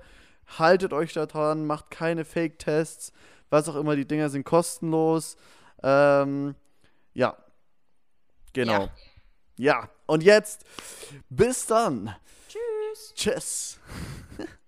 haltet 0.58 0.94
euch 0.94 1.14
da 1.14 1.26
dran, 1.26 1.66
macht 1.66 1.92
keine 1.92 2.26
Fake-Tests, 2.26 3.14
was 3.50 3.70
auch 3.70 3.76
immer, 3.76 3.96
die 3.96 4.06
Dinger 4.08 4.30
sind 4.30 4.44
kostenlos. 4.46 5.38
Ähm, 5.82 6.56
ja, 7.14 7.38
genau. 8.54 8.84
Ja. 8.84 8.90
Ja, 9.62 9.90
und 10.06 10.24
jetzt 10.24 10.64
bis 11.30 11.66
dann. 11.66 12.16
Tschüss. 12.48 13.14
Tschüss. 13.14 13.80